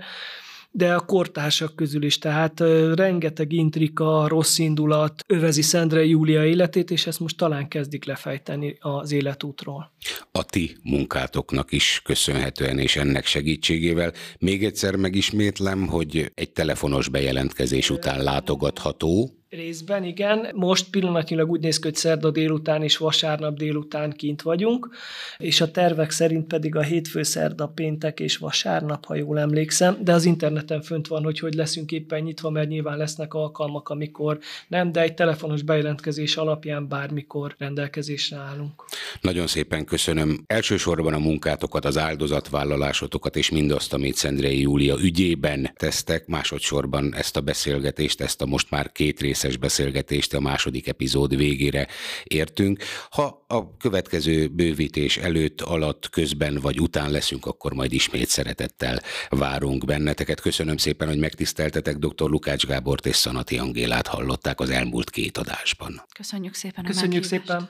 de 0.76 0.94
a 0.94 1.00
kortársak 1.00 1.76
közül 1.76 2.04
is, 2.04 2.18
tehát 2.18 2.60
rengeteg 2.94 3.52
intrika, 3.52 4.28
rossz 4.28 4.58
indulat 4.58 5.24
övezi 5.28 5.62
Szendre 5.62 6.06
Júlia 6.06 6.46
életét, 6.46 6.92
és 6.92 7.08
ezt 7.08 7.20
most 7.20 7.38
talán 7.38 7.68
kezdik 7.68 8.06
lefejteni 8.06 8.78
az 8.80 9.12
életútról. 9.12 9.92
A 10.32 10.44
ti 10.44 10.78
munkátoknak 10.84 11.72
is 11.72 12.02
köszönhetően 12.04 12.80
és 12.80 12.96
ennek 12.96 13.26
segítségével. 13.26 14.14
Még 14.40 14.64
egyszer 14.64 14.96
megismétlem, 14.96 15.88
hogy 15.88 16.32
egy 16.34 16.52
telefonos 16.52 17.10
bejelentkezés 17.10 17.90
után 17.90 18.24
látogatható 18.24 19.43
Részben 19.56 20.04
igen. 20.04 20.48
Most 20.54 20.90
pillanatnyilag 20.90 21.50
úgy 21.50 21.60
néz 21.60 21.80
ki, 21.80 21.88
hogy 21.88 21.96
szerda 21.96 22.32
délután 22.32 22.84
és 22.84 22.98
vasárnap 22.98 23.58
délután 23.58 24.12
kint 24.12 24.42
vagyunk, 24.42 24.90
és 25.38 25.62
a 25.62 25.72
tervek 25.72 26.12
szerint 26.12 26.48
pedig 26.48 26.76
a 26.76 26.82
hétfő, 26.82 27.24
szerda, 27.24 27.68
péntek 27.68 28.20
és 28.20 28.38
vasárnap, 28.38 29.06
ha 29.06 29.16
jól 29.16 29.40
emlékszem, 29.40 29.98
de 30.02 30.14
az 30.14 30.26
interneten 30.26 30.82
fönt 30.82 31.08
van, 31.08 31.24
hogy 31.24 31.40
hogy 31.40 31.54
leszünk 31.54 31.92
éppen 31.92 32.22
nyitva, 32.22 32.50
mert 32.50 32.68
nyilván 32.68 32.98
lesznek 32.98 33.34
alkalmak, 33.34 33.90
amikor 33.90 34.40
nem, 34.68 34.92
de 34.92 35.02
egy 35.02 35.14
telefonos 35.14 35.62
bejelentkezés 35.62 36.38
alapján 36.38 36.88
bármikor 36.88 37.56
rendelkezésre 37.58 38.38
állunk. 38.38 38.84
Nagyon 39.22 39.48
szépen 39.48 39.86
köszönöm. 39.86 40.44
Elsősorban 40.48 41.14
a 41.14 41.20
munkátokat, 41.20 41.86
az 41.86 41.98
áldozatvállalásotokat 41.98 43.36
és 43.36 43.50
mindazt, 43.50 43.94
amit 43.94 44.16
Szendrei 44.16 44.62
Júlia 44.62 44.96
ügyében 45.02 45.72
tesztek, 45.76 46.28
másodszorban 46.28 47.16
ezt 47.16 47.38
a 47.38 47.42
beszélgetést, 47.42 48.22
ezt 48.22 48.42
a 48.42 48.46
most 48.46 48.70
már 48.70 48.92
két 48.92 49.22
részes 49.44 49.58
beszélgetést 49.58 50.34
a 50.34 50.40
második 50.40 50.88
epizód 50.88 51.36
végére 51.36 51.88
értünk. 52.24 52.84
Ha 53.10 53.46
a 53.48 53.78
következő 53.78 54.48
bővítés 54.48 55.18
előtt, 55.18 55.62
alatt, 55.62 56.10
közben 56.10 56.60
vagy 56.62 56.80
után 56.80 57.12
leszünk, 57.12 57.46
akkor 57.46 57.74
majd 57.74 57.94
ismét 57.94 58.28
szeretettel 58.28 59.02
várunk 59.30 59.86
benneteket. 59.86 60.42
Köszönöm 60.42 60.78
szépen, 60.78 61.08
hogy 61.08 61.20
megtiszteltetek 61.20 61.98
dr. 61.98 62.30
Lukács 62.30 62.66
Gábort 62.66 63.06
és 63.06 63.16
Szanati 63.16 63.58
Angélát 63.58 64.08
hallották 64.08 64.60
az 64.60 64.70
elmúlt 64.70 65.10
két 65.10 65.38
adásban. 65.38 66.02
Köszönjük 66.16 66.54
szépen 66.54 66.84
Köszönjük 66.84 67.24
szépen. 67.24 67.70